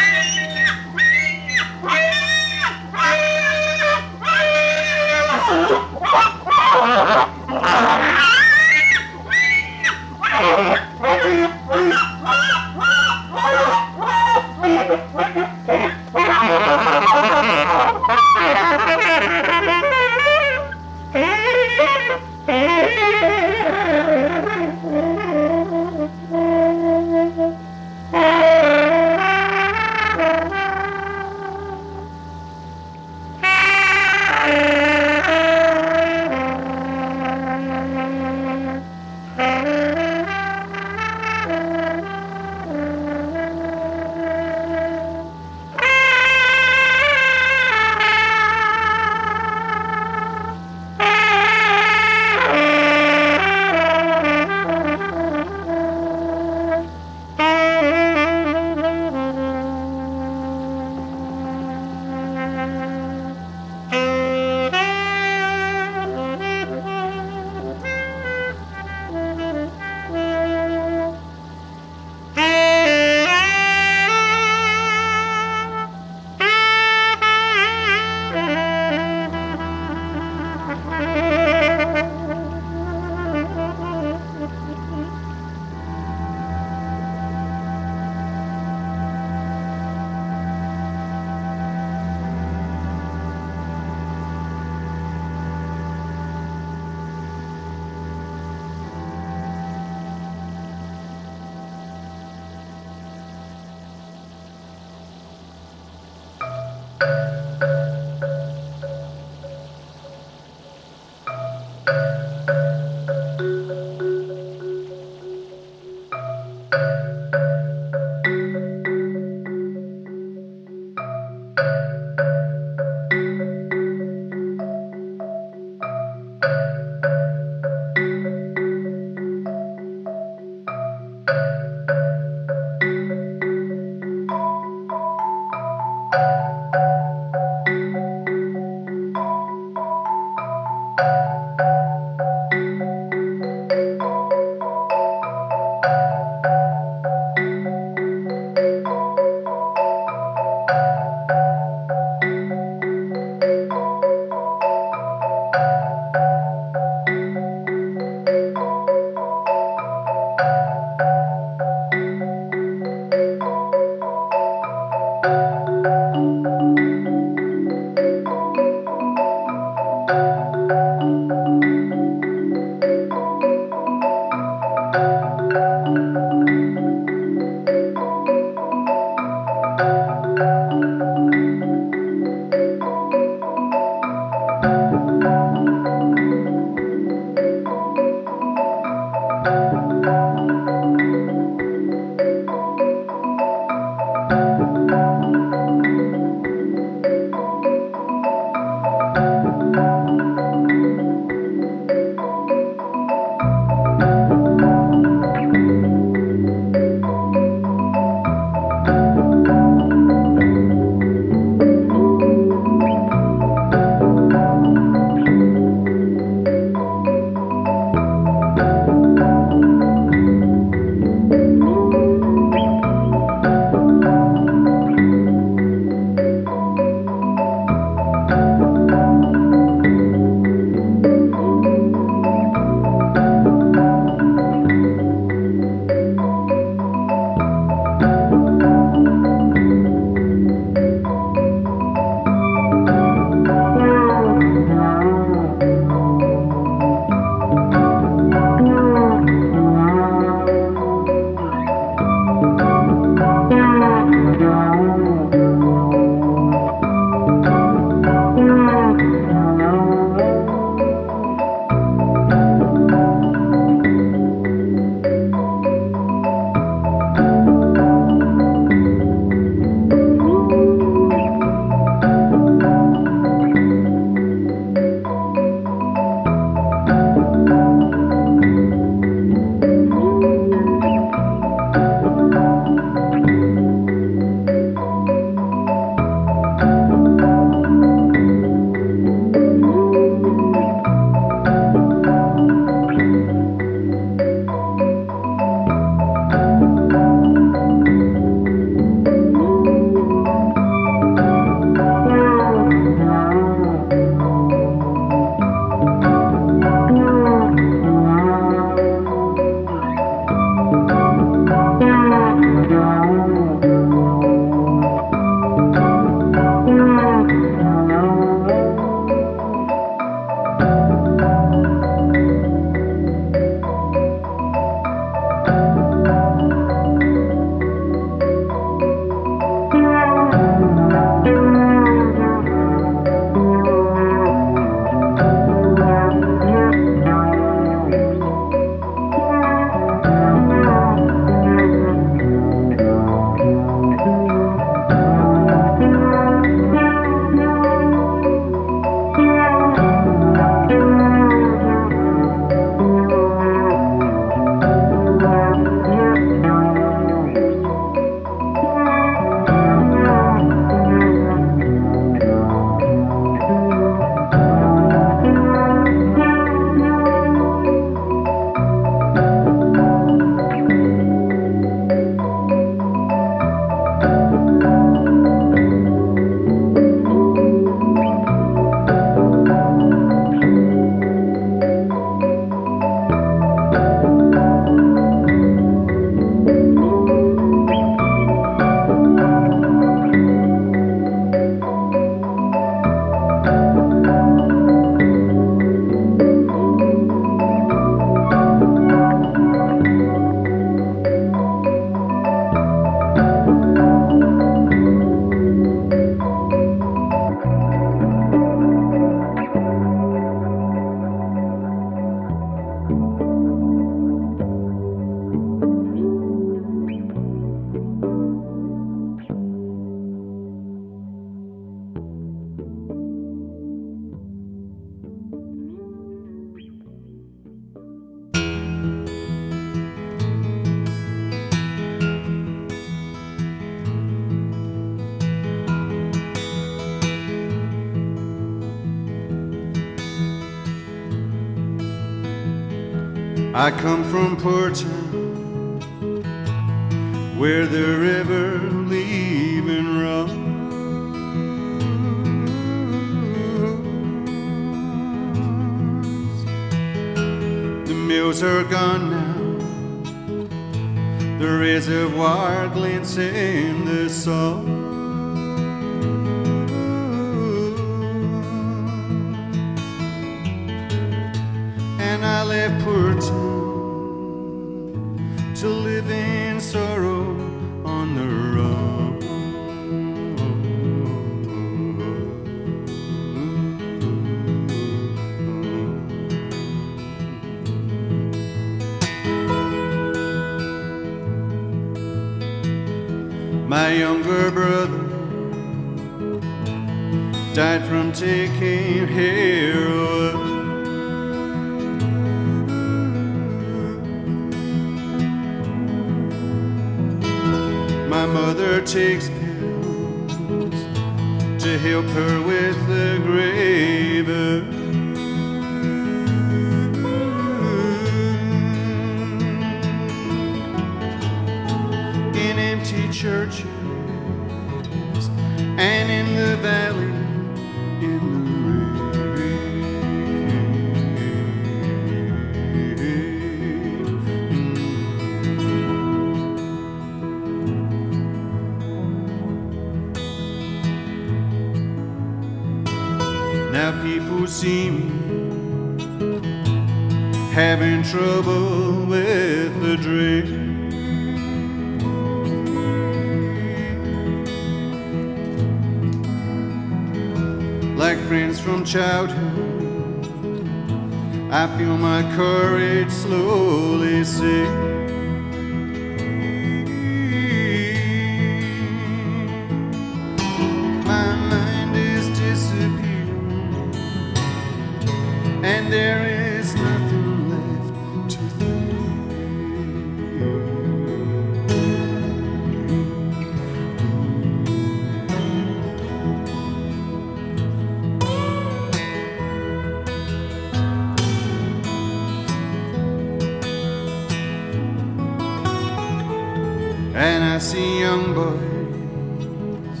[597.60, 600.00] See young boys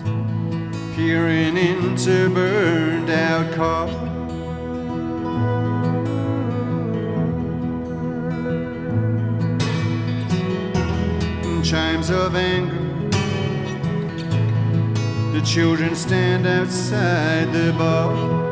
[0.96, 3.92] peering into burned out cars.
[11.68, 13.10] Chimes of anger.
[15.32, 18.49] The children stand outside the bar.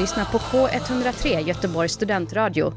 [0.00, 2.72] Lyssnar på K103 Göteborgs studentradio.